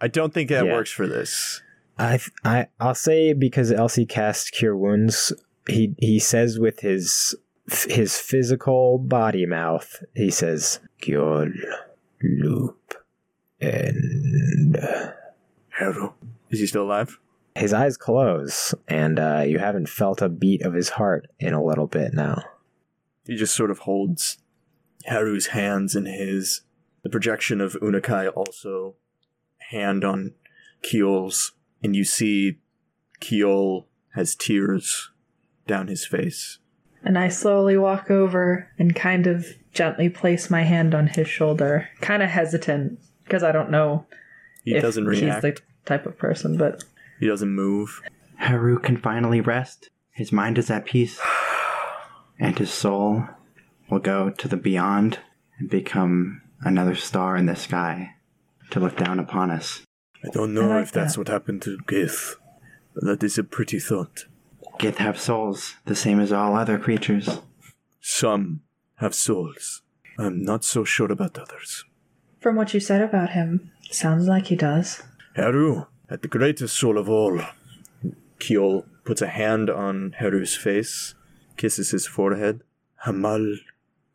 [0.00, 0.72] I don't think that Yeah.
[0.72, 1.62] works for this.
[1.98, 5.32] I, I, I'll say because Elsie casts Cure Wounds,
[5.68, 7.34] he, he says with his
[7.88, 11.48] his physical body mouth, he says, Cure
[12.22, 12.78] Loop.
[13.62, 14.76] And
[15.70, 16.12] Heru.
[16.50, 17.18] Is he still alive?
[17.54, 21.62] his eyes close, and uh, you haven't felt a beat of his heart in a
[21.62, 22.42] little bit now.
[23.26, 24.38] He just sort of holds
[25.04, 26.62] Heru's hands in his.
[27.02, 28.94] The projection of Unakai also
[29.70, 30.32] hand on
[30.82, 31.52] Ceol's,
[31.82, 32.58] and you see
[33.20, 35.10] Ceol has tears
[35.66, 36.58] down his face.
[37.04, 41.88] And I slowly walk over and kind of gently place my hand on his shoulder.
[42.00, 43.00] Kind of hesitant
[43.32, 44.04] because I don't know
[44.62, 45.42] He if doesn't react.
[45.42, 46.84] he's the type of person, but
[47.18, 48.02] He doesn't move.
[48.36, 49.88] Heru can finally rest.
[50.10, 51.18] His mind is at peace,
[52.38, 53.24] and his soul
[53.88, 55.20] will go to the beyond
[55.58, 58.16] and become another star in the sky
[58.70, 59.80] to look down upon us.
[60.22, 61.20] I don't know I like if that's that.
[61.20, 62.34] what happened to Gith,
[62.94, 64.26] but that is a pretty thought.
[64.78, 67.40] Gith have souls, the same as all other creatures.
[68.02, 68.60] Some
[68.96, 69.80] have souls.
[70.18, 71.84] I'm not so sure about others.
[72.42, 75.04] From what you said about him, sounds like he does.
[75.36, 77.40] Heru, at the greatest soul of all.
[78.40, 81.14] Ceol puts a hand on Heru's face,
[81.56, 82.62] kisses his forehead.
[83.06, 83.58] Hamal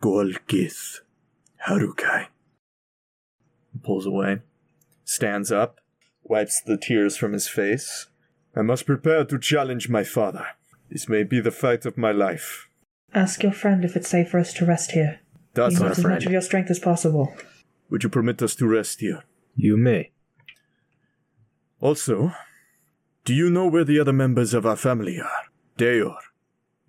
[0.01, 0.99] Gol Gith.
[1.55, 2.27] Heru-Kai.
[3.81, 4.41] Pulls away.
[5.05, 5.79] Stands up,
[6.21, 8.07] wipes the tears from his face.
[8.53, 10.47] I must prepare to challenge my father.
[10.89, 12.67] This may be the fight of my life.
[13.13, 15.21] Ask your friend if it's safe for us to rest here.
[15.53, 17.33] Does Use our as much of your strength as possible.
[17.89, 19.23] Would you permit us to rest here?
[19.55, 20.11] You may.
[21.79, 22.33] Also,
[23.23, 25.43] do you know where the other members of our family are?
[25.77, 26.15] Deor?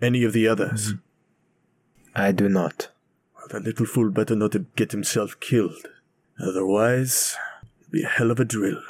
[0.01, 0.91] Any of the others?
[0.93, 0.97] Hmm.
[2.15, 2.89] I do not.
[3.37, 5.87] Well, that little fool better not get himself killed.
[6.41, 7.37] Otherwise,
[7.81, 8.81] it'll be a hell of a drill.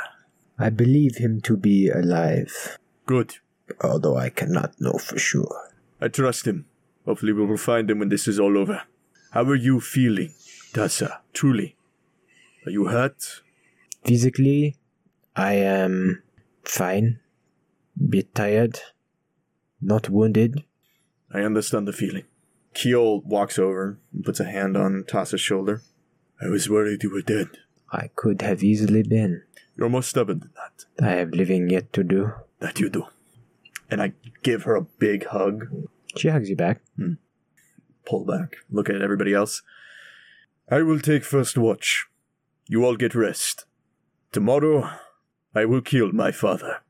[0.58, 3.36] I believe him to be alive, Good.
[3.82, 5.70] although I cannot know for sure.
[6.00, 6.66] I trust him.
[7.04, 8.82] Hopefully, we will find him when this is all over.
[9.30, 10.32] How are you feeling,
[10.72, 11.18] Tassa?
[11.32, 11.76] Truly?
[12.66, 13.42] Are you hurt?
[14.04, 14.76] Physically,
[15.36, 16.22] I am
[16.64, 17.20] fine,
[18.08, 18.80] bit tired,
[19.80, 20.64] not wounded.
[21.32, 22.24] I understand the feeling.
[22.74, 25.82] Ceol walks over and puts a hand on Tassa's shoulder.
[26.40, 27.48] I was worried you were dead.
[27.90, 29.42] I could have easily been.
[29.76, 31.04] You're more stubborn than that.
[31.04, 32.32] I have living yet to do.
[32.60, 33.06] That you do.
[33.90, 35.68] And I give her a big hug.
[36.16, 36.80] She hugs you back.
[36.96, 37.14] Hmm.
[38.04, 38.56] Pull back.
[38.70, 39.62] Look at everybody else.
[40.70, 42.07] I will take first watch.
[42.70, 43.64] You all get rest.
[44.30, 44.90] Tomorrow,
[45.54, 46.82] I will kill my father.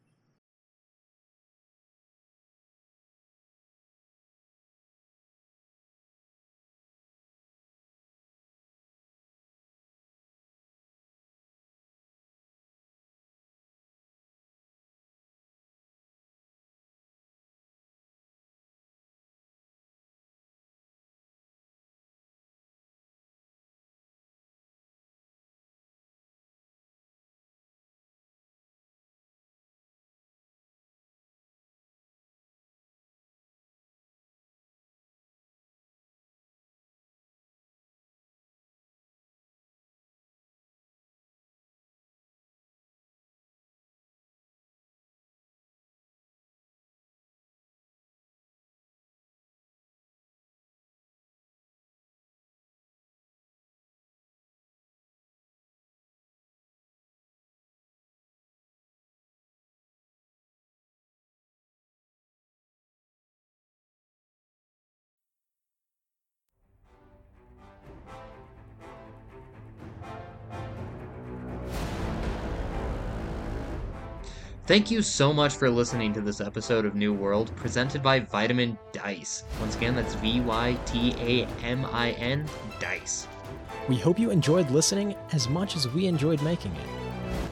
[74.69, 78.77] Thank you so much for listening to this episode of New World presented by Vytamin
[78.93, 79.45] Dice.
[79.61, 82.47] Once again, that's V Y T A M I N
[82.79, 83.27] Dice.
[83.89, 86.87] We hope you enjoyed listening as much as we enjoyed making it.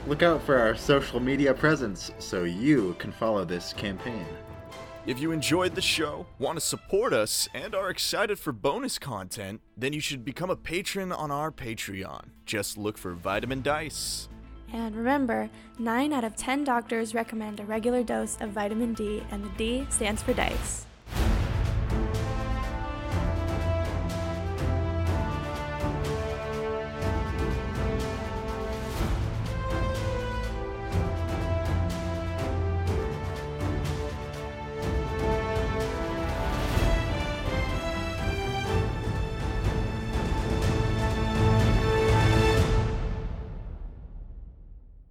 [0.07, 4.27] Look out for our social media presence so you can follow this campaign.
[5.07, 9.61] If you enjoyed the show, want to support us, and are excited for bonus content,
[9.75, 12.25] then you should become a patron on our Patreon.
[12.45, 14.29] Just look for Vytamin Dice.
[14.73, 15.49] And remember,
[15.79, 19.87] 9 out of 10 doctors recommend a regular dose of vitamin D, and the D
[19.89, 20.85] stands for DICE.